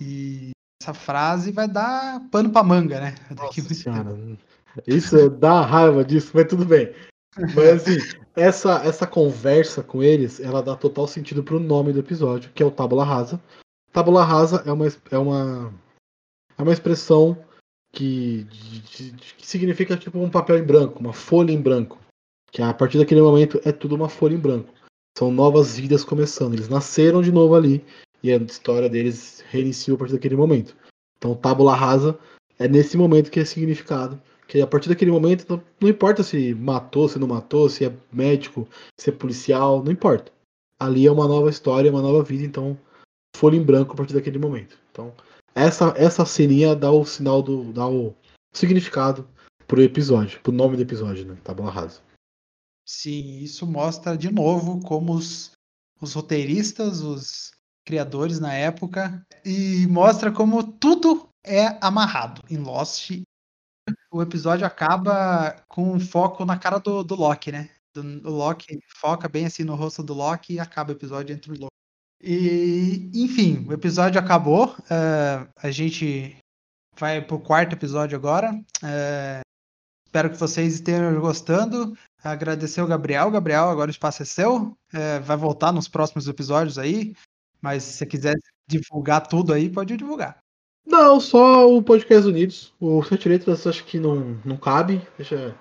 E 0.00 0.50
essa 0.82 0.94
frase 0.94 1.52
vai 1.52 1.68
dar 1.68 2.20
pano 2.30 2.50
pra 2.50 2.62
manga, 2.62 3.00
né? 3.00 3.14
Tempo. 3.52 3.68
Cara, 3.84 4.16
isso 4.86 5.16
é- 5.16 5.28
dá 5.28 5.60
raiva 5.62 6.04
disso, 6.04 6.30
mas 6.34 6.48
tudo 6.48 6.64
bem. 6.64 6.92
Mas 7.36 7.58
assim, 7.88 7.98
essa, 8.34 8.82
essa 8.84 9.06
conversa 9.06 9.82
com 9.82 10.02
eles, 10.02 10.40
ela 10.40 10.62
dá 10.62 10.74
total 10.76 11.06
sentido 11.06 11.42
pro 11.42 11.60
nome 11.60 11.92
do 11.92 12.00
episódio, 12.00 12.50
que 12.52 12.62
é 12.62 12.66
o 12.66 12.70
Tábula 12.70 13.04
Rasa. 13.04 13.40
Tábula 13.92 14.24
Rasa 14.24 14.62
é 14.66 14.72
uma, 14.72 14.86
é 15.10 15.18
uma, 15.18 15.74
é 16.58 16.62
uma 16.62 16.72
expressão 16.72 17.36
que, 17.92 18.44
de- 18.44 19.10
de- 19.12 19.34
que 19.34 19.46
significa 19.46 19.96
tipo 19.96 20.18
um 20.18 20.30
papel 20.30 20.58
em 20.58 20.64
branco, 20.64 20.98
uma 20.98 21.12
folha 21.12 21.52
em 21.52 21.60
branco. 21.60 21.98
Que 22.52 22.62
a 22.62 22.74
partir 22.74 22.98
daquele 22.98 23.22
momento 23.22 23.60
é 23.64 23.70
tudo 23.70 23.94
uma 23.94 24.08
folha 24.08 24.34
em 24.34 24.38
branco. 24.40 24.72
São 25.16 25.30
novas 25.30 25.76
vidas 25.76 26.02
começando. 26.04 26.54
Eles 26.54 26.68
nasceram 26.68 27.22
de 27.22 27.30
novo 27.30 27.54
ali 27.54 27.84
e 28.22 28.32
a 28.32 28.36
história 28.36 28.88
deles 28.88 29.44
reiniciou 29.48 29.94
a 29.94 29.98
partir 29.98 30.14
daquele 30.14 30.36
momento. 30.36 30.76
Então, 31.16 31.34
tábula 31.34 31.74
rasa 31.76 32.18
é 32.58 32.66
nesse 32.66 32.96
momento 32.96 33.30
que 33.30 33.38
é 33.38 33.44
significado. 33.44 34.20
Que 34.50 34.60
a 34.60 34.66
partir 34.66 34.88
daquele 34.88 35.12
momento, 35.12 35.46
não, 35.48 35.62
não 35.80 35.88
importa 35.88 36.24
se 36.24 36.52
matou, 36.56 37.08
se 37.08 37.20
não 37.20 37.28
matou, 37.28 37.68
se 37.68 37.84
é 37.84 37.96
médico, 38.12 38.66
se 38.98 39.08
é 39.08 39.12
policial, 39.12 39.80
não 39.80 39.92
importa. 39.92 40.32
Ali 40.76 41.06
é 41.06 41.12
uma 41.12 41.28
nova 41.28 41.48
história, 41.48 41.88
uma 41.88 42.02
nova 42.02 42.24
vida, 42.24 42.42
então 42.42 42.76
folha 43.36 43.54
em 43.54 43.62
branco 43.62 43.92
a 43.92 43.96
partir 43.96 44.12
daquele 44.12 44.40
momento. 44.40 44.76
Então, 44.90 45.14
essa, 45.54 45.94
essa 45.96 46.26
ceninha 46.26 46.74
dá 46.74 46.90
o 46.90 47.04
sinal 47.04 47.40
do. 47.40 47.72
dá 47.72 47.86
o 47.86 48.12
significado 48.52 49.24
pro 49.68 49.80
episódio, 49.80 50.40
pro 50.40 50.50
nome 50.50 50.76
do 50.76 50.82
episódio, 50.82 51.24
né? 51.24 51.38
Tábula 51.44 51.70
rasa. 51.70 52.00
Sim, 52.84 53.38
isso 53.38 53.64
mostra 53.68 54.18
de 54.18 54.32
novo 54.32 54.80
como 54.80 55.12
os, 55.12 55.52
os 56.00 56.12
roteiristas, 56.12 57.02
os 57.02 57.52
criadores 57.86 58.40
na 58.40 58.52
época, 58.52 59.24
e 59.44 59.86
mostra 59.86 60.32
como 60.32 60.72
tudo 60.72 61.28
é 61.46 61.78
amarrado 61.80 62.42
em 62.50 62.56
Lost. 62.56 63.12
O 64.12 64.20
episódio 64.22 64.66
acaba 64.66 65.52
com 65.68 65.92
um 65.92 66.00
foco 66.00 66.44
na 66.44 66.58
cara 66.58 66.78
do, 66.78 67.02
do 67.04 67.14
Loki, 67.14 67.52
né? 67.52 67.70
Do, 67.94 68.02
o 68.28 68.30
Loki 68.30 68.78
foca 68.96 69.28
bem 69.28 69.46
assim 69.46 69.64
no 69.64 69.74
rosto 69.74 70.02
do 70.02 70.14
Loki 70.14 70.54
e 70.54 70.60
acaba 70.60 70.90
o 70.90 70.94
episódio 70.94 71.34
entre 71.34 71.52
o 71.52 71.54
Loki. 71.54 71.70
E, 72.22 73.10
enfim, 73.14 73.64
o 73.68 73.72
episódio 73.72 74.20
acabou. 74.20 74.76
eh, 74.90 75.46
a 75.56 75.70
gente 75.70 76.36
vai 76.98 77.20
pro 77.24 77.40
quarto 77.40 77.72
episódio 77.74 78.16
agora. 78.16 78.52
Eh, 78.82 79.40
espero 80.06 80.30
que 80.30 80.36
vocês 80.36 80.74
estejam 80.74 81.18
gostando. 81.20 81.96
Agradecer 82.22 82.82
o 82.82 82.86
Gabriel. 82.86 83.30
Gabriel, 83.30 83.70
agora 83.70 83.88
o 83.88 83.92
espaço 83.92 84.22
é 84.22 84.26
seu. 84.26 84.76
É, 84.92 85.20
vai 85.20 85.36
voltar 85.36 85.72
nos 85.72 85.88
próximos 85.88 86.28
episódios 86.28 86.78
aí. 86.78 87.14
Mas 87.60 87.84
se 87.84 87.92
você 87.94 88.06
quiser 88.06 88.34
divulgar 88.68 89.26
tudo 89.26 89.52
aí, 89.52 89.70
pode 89.70 89.96
divulgar. 89.96 90.39
Não, 90.86 91.20
só 91.20 91.70
o 91.72 91.82
Podcast 91.82 92.26
Unidos. 92.28 92.72
O 92.80 93.02
Sete 93.02 93.28
Letras 93.28 93.66
acho 93.66 93.84
que 93.84 93.98
não, 93.98 94.36
não 94.44 94.56
cabe. 94.56 95.00
Deixa. 95.16 95.54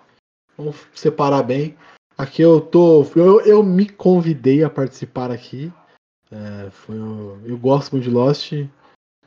Vamos 0.58 0.75
separar 0.93 1.43
bem. 1.43 1.77
Aqui 2.17 2.41
eu 2.41 2.60
tô. 2.60 3.05
Eu, 3.15 3.41
eu 3.41 3.63
me 3.63 3.88
convidei 3.88 4.63
a 4.63 4.69
participar 4.69 5.32
aqui. 5.32 5.71
É, 6.32 6.69
foi, 6.71 6.97
o- 6.99 7.39
eu 7.45 7.58
gosto 7.58 7.91
muito 7.93 8.03
de 8.05 8.10
Lost. 8.10 8.53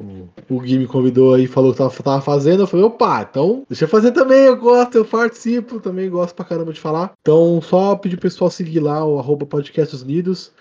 O, 0.01 0.29
o 0.49 0.61
Gui 0.61 0.79
me 0.79 0.87
convidou 0.87 1.35
aí, 1.35 1.47
falou 1.47 1.73
que 1.73 1.79
tava, 1.79 1.91
tava 2.03 2.21
fazendo. 2.23 2.63
Eu 2.63 2.67
falei, 2.67 2.85
opa, 2.85 3.23
então 3.29 3.65
deixa 3.69 3.85
eu 3.85 3.89
fazer 3.89 4.13
também. 4.13 4.41
Eu 4.47 4.57
gosto, 4.57 4.97
eu 4.97 5.05
participo. 5.05 5.79
Também 5.81 6.11
gosto 6.11 6.35
pra 6.35 6.45
caramba 6.45 6.73
de 6.73 6.81
falar. 6.81 7.13
Então, 7.21 7.61
só 7.63 7.95
pedir 7.97 8.17
pro 8.17 8.29
pessoal 8.29 8.51
seguir 8.51 8.81
lá 8.81 9.05
o 9.05 9.19
arroba 9.19 9.47
Podcasts 9.47 10.03
Unidos. 10.03 10.53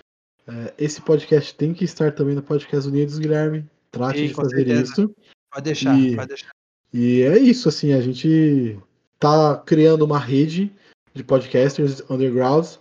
É, 0.46 0.74
esse 0.78 1.00
podcast 1.00 1.54
tem 1.54 1.72
que 1.74 1.84
estar 1.84 2.12
também 2.12 2.34
no 2.34 2.42
Podcast 2.42 2.88
Unidos, 2.88 3.18
Guilherme. 3.18 3.64
Trate 3.92 4.18
Sim, 4.18 4.26
de 4.28 4.34
fazer 4.34 4.66
isso. 4.68 5.14
Pode 5.52 5.64
deixar, 5.64 5.96
E- 5.98 6.16
pode 6.16 6.28
deixar. 6.28 6.50
E 6.92 7.22
é 7.22 7.38
isso, 7.38 7.68
assim, 7.68 7.92
a 7.92 8.00
gente 8.00 8.78
tá 9.18 9.56
criando 9.64 10.02
uma 10.02 10.18
rede 10.18 10.72
de 11.14 11.22
podcasters 11.22 12.02
undergrounds 12.10 12.80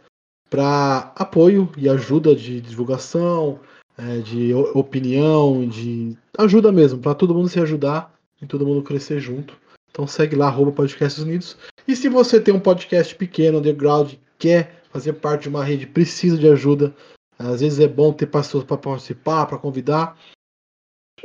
para 0.49 1.13
apoio 1.15 1.71
e 1.77 1.87
ajuda 1.87 2.35
de 2.35 2.59
divulgação, 2.59 3.59
é, 3.97 4.19
de 4.19 4.53
opinião, 4.73 5.67
de 5.67 6.17
ajuda 6.37 6.71
mesmo, 6.71 6.99
para 6.99 7.15
todo 7.15 7.33
mundo 7.33 7.47
se 7.47 7.59
ajudar 7.59 8.13
e 8.41 8.45
todo 8.45 8.65
mundo 8.65 8.83
crescer 8.83 9.19
junto. 9.19 9.55
Então 9.91 10.07
segue 10.07 10.35
lá, 10.35 10.47
arroba 10.47 10.71
Podcasts 10.71 11.21
Unidos. 11.21 11.57
E 11.87 11.95
se 11.95 12.09
você 12.09 12.39
tem 12.39 12.53
um 12.53 12.59
podcast 12.59 13.13
pequeno, 13.15 13.59
underground, 13.59 14.13
quer 14.37 14.81
fazer 14.91 15.13
parte 15.13 15.43
de 15.43 15.49
uma 15.49 15.63
rede, 15.63 15.87
precisa 15.87 16.37
de 16.37 16.47
ajuda, 16.47 16.93
às 17.37 17.61
vezes 17.61 17.79
é 17.79 17.87
bom 17.87 18.11
ter 18.11 18.27
pessoas 18.27 18.63
para 18.63 18.77
participar, 18.77 19.45
para 19.45 19.57
convidar, 19.57 20.17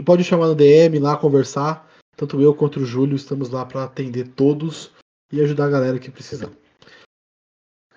pode 0.05 0.24
chamar 0.24 0.49
no 0.49 0.55
DM 0.55 0.99
lá, 0.99 1.16
conversar. 1.16 1.88
Tanto 2.16 2.40
eu 2.40 2.55
quanto 2.55 2.80
o 2.80 2.84
Júlio 2.84 3.16
estamos 3.16 3.51
lá 3.51 3.64
para 3.66 3.84
atender 3.84 4.28
todos 4.28 4.90
e 5.30 5.40
ajudar 5.40 5.66
a 5.66 5.70
galera 5.70 5.99
que 5.99 6.11
precisar. 6.11 6.51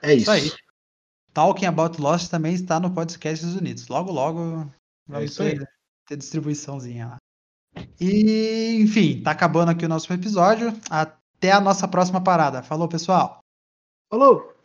É 0.02 0.14
isso. 0.14 0.32
Isso 0.34 0.56
aí. 0.56 0.60
Talking 1.34 1.68
About 1.68 2.02
Lost 2.02 2.30
também 2.30 2.54
está 2.54 2.80
no 2.80 2.94
Podcasts 2.94 3.56
Unidos. 3.56 3.88
Logo, 3.88 4.12
logo 4.12 4.70
vamos 5.08 5.32
isso 5.32 5.44
aí. 5.44 5.58
ter, 5.58 5.70
ter 6.08 6.18
distribuiçãozinha 6.18 7.08
lá. 7.08 7.18
E, 8.00 8.78
enfim, 8.82 9.22
tá 9.22 9.32
acabando 9.32 9.72
aqui 9.72 9.86
o 9.86 9.90
nosso 9.90 10.12
episódio. 10.12 10.74
Até 10.90 11.52
a 11.52 11.62
nossa 11.62 11.88
próxima 11.88 12.22
parada. 12.22 12.64
Falou, 12.64 12.88
pessoal! 12.88 13.40
Falou! 14.12 14.59